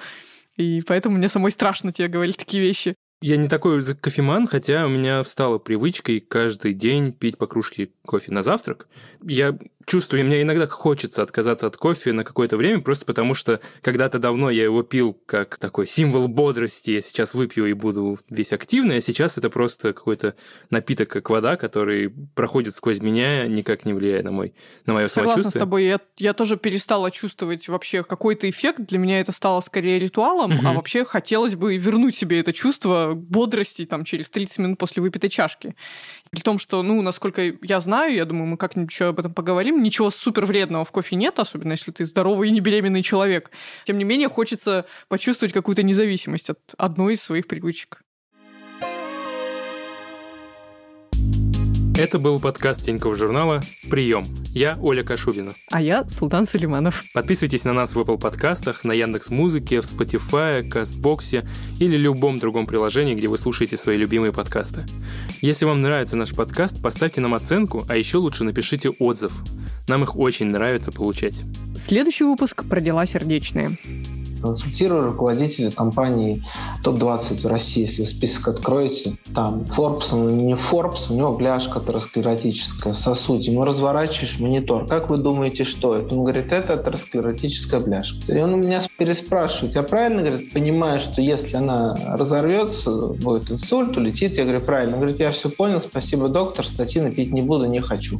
И 0.55 0.81
поэтому 0.87 1.17
мне 1.17 1.29
самой 1.29 1.51
страшно 1.51 1.91
тебе 1.91 2.07
говорить 2.07 2.37
такие 2.37 2.63
вещи. 2.63 2.95
Я 3.21 3.37
не 3.37 3.47
такой 3.47 3.83
кофеман, 3.95 4.47
хотя 4.47 4.85
у 4.85 4.89
меня 4.89 5.23
стала 5.23 5.57
привычкой 5.57 6.19
каждый 6.19 6.73
день 6.73 7.11
пить 7.11 7.37
по 7.37 7.47
кружке 7.47 7.89
кофе 8.05 8.31
на 8.31 8.43
завтрак. 8.43 8.87
Я 9.23 9.57
чувствую, 9.87 10.25
мне 10.25 10.41
иногда 10.41 10.67
хочется 10.67 11.23
отказаться 11.23 11.65
от 11.65 11.77
кофе 11.77 12.11
на 12.11 12.25
какое-то 12.25 12.57
время, 12.57 12.81
просто 12.81 13.05
потому 13.05 13.33
что 13.33 13.61
когда-то 13.81 14.19
давно 14.19 14.49
я 14.49 14.65
его 14.65 14.83
пил 14.83 15.17
как 15.25 15.57
такой 15.57 15.87
символ 15.87 16.27
бодрости, 16.27 16.91
я 16.91 17.01
сейчас 17.01 17.33
выпью 17.33 17.65
и 17.67 17.73
буду 17.73 18.19
весь 18.29 18.51
активный, 18.51 18.97
а 18.97 19.01
сейчас 19.01 19.37
это 19.37 19.49
просто 19.49 19.93
какой-то 19.93 20.35
напиток, 20.69 21.09
как 21.09 21.29
вода, 21.29 21.55
который 21.55 22.09
проходит 22.35 22.75
сквозь 22.75 22.99
меня, 22.99 23.47
никак 23.47 23.85
не 23.85 23.93
влияя 23.93 24.23
на, 24.23 24.31
мой, 24.31 24.53
на 24.85 24.93
мое 24.93 25.07
Согласна 25.07 25.43
самочувствие. 25.43 25.51
с 25.51 25.63
тобой. 25.63 25.85
Я, 25.85 25.99
я 26.17 26.33
тоже 26.33 26.57
перестала 26.57 27.09
чувствовать 27.09 27.69
вообще 27.69 28.03
какой-то 28.03 28.49
эффект. 28.49 28.81
Для 28.81 28.99
меня 28.99 29.21
это 29.21 29.31
стало 29.31 29.61
скорее 29.61 29.99
ритуалом, 29.99 30.51
Мгм. 30.51 30.67
а 30.67 30.73
вообще 30.73 31.05
хотелось 31.05 31.55
бы 31.55 31.77
вернуть 31.77 32.15
себе 32.15 32.41
это 32.41 32.51
чувство 32.51 33.13
бодрости 33.15 33.85
там 33.85 34.03
через 34.03 34.29
30 34.29 34.57
минут 34.59 34.79
после 34.79 35.01
выпитой 35.01 35.29
чашки. 35.29 35.75
При 36.29 36.41
том, 36.41 36.59
что, 36.59 36.83
ну, 36.83 37.01
насколько 37.01 37.41
я 37.61 37.79
знаю, 37.79 38.13
я 38.13 38.25
думаю, 38.25 38.47
мы 38.47 38.57
как-нибудь 38.57 38.91
еще 38.91 39.05
об 39.05 39.19
этом 39.19 39.33
поговорим, 39.33 39.76
ничего 39.81 40.09
супер 40.09 40.45
вредного 40.45 40.85
в 40.85 40.91
кофе 40.91 41.15
нет, 41.15 41.39
особенно 41.39 41.71
если 41.71 41.91
ты 41.91 42.05
здоровый 42.05 42.49
и 42.49 42.51
не 42.51 42.59
беременный 42.59 43.03
человек. 43.03 43.51
Тем 43.85 43.97
не 43.97 44.03
менее, 44.03 44.29
хочется 44.29 44.85
почувствовать 45.07 45.53
какую-то 45.53 45.83
независимость 45.83 46.49
от 46.49 46.59
одной 46.77 47.13
из 47.13 47.21
своих 47.21 47.47
привычек. 47.47 48.03
Это 51.97 52.19
был 52.19 52.39
подкаст 52.39 52.85
Тинькофф 52.85 53.17
журнала 53.17 53.59
«Прием». 53.89 54.23
Я 54.53 54.77
Оля 54.83 55.03
Кашубина. 55.03 55.55
А 55.71 55.81
я 55.81 56.07
Султан 56.07 56.45
Салиманов. 56.45 57.03
Подписывайтесь 57.11 57.65
на 57.65 57.73
нас 57.73 57.95
в 57.95 57.99
Apple 57.99 58.19
подкастах, 58.19 58.83
на 58.83 58.91
Яндекс 58.91 59.31
Музыке, 59.31 59.81
в 59.81 59.85
Spotify, 59.85 60.61
Кастбоксе 60.69 61.49
или 61.79 61.97
любом 61.97 62.37
другом 62.37 62.67
приложении, 62.67 63.15
где 63.15 63.27
вы 63.27 63.39
слушаете 63.39 63.77
свои 63.77 63.97
любимые 63.97 64.31
подкасты. 64.31 64.85
Если 65.41 65.65
вам 65.65 65.81
нравится 65.81 66.15
наш 66.17 66.35
подкаст, 66.35 66.83
поставьте 66.83 67.19
нам 67.19 67.33
оценку, 67.33 67.83
а 67.89 67.97
еще 67.97 68.19
лучше 68.19 68.43
напишите 68.43 68.91
отзыв. 68.91 69.33
Нам 69.87 70.03
их 70.03 70.17
очень 70.17 70.45
нравится 70.51 70.91
получать. 70.91 71.41
Следующий 71.75 72.25
выпуск 72.25 72.63
про 72.69 72.79
дела 72.79 73.07
сердечные. 73.07 73.75
Консультирую 74.41 75.07
руководителей 75.07 75.71
компаний 75.71 76.43
топ-20 76.83 77.41
в 77.41 77.47
России, 77.47 77.81
если 77.81 78.03
список 78.05 78.47
откроете. 78.49 79.13
Там 79.33 79.65
Forbes, 79.75 80.13
он 80.13 80.37
не 80.37 80.53
Forbes, 80.53 81.09
у 81.09 81.13
него 81.13 81.33
бляшка 81.33 81.79
атеросклеротическая, 81.79 82.93
сосуд. 82.93 83.41
Ему 83.41 83.63
разворачиваешь 83.63 84.39
монитор. 84.39 84.87
Как 84.87 85.09
вы 85.09 85.17
думаете, 85.17 85.63
что 85.63 85.95
это? 85.95 86.15
Он 86.15 86.23
говорит, 86.23 86.51
это 86.51 86.73
атеросклеротическая 86.73 87.79
бляшка. 87.79 88.33
И 88.33 88.41
он 88.41 88.53
у 88.53 88.57
меня 88.57 88.81
переспрашивает, 88.97 89.75
я 89.75 89.83
правильно, 89.83 90.23
говорит, 90.23 90.53
понимаю, 90.53 90.99
что 90.99 91.21
если 91.21 91.55
она 91.55 91.95
разорвется, 92.07 92.91
будет 92.91 93.51
инсульт, 93.51 93.97
улетит? 93.97 94.37
Я 94.37 94.43
говорю, 94.43 94.61
правильно. 94.61 94.95
Он 94.95 95.01
говорит, 95.01 95.19
я 95.19 95.31
все 95.31 95.49
понял, 95.49 95.81
спасибо, 95.81 96.29
доктор, 96.29 96.65
статины 96.65 97.11
пить 97.11 97.31
не 97.31 97.41
буду, 97.41 97.65
не 97.65 97.81
хочу. 97.81 98.19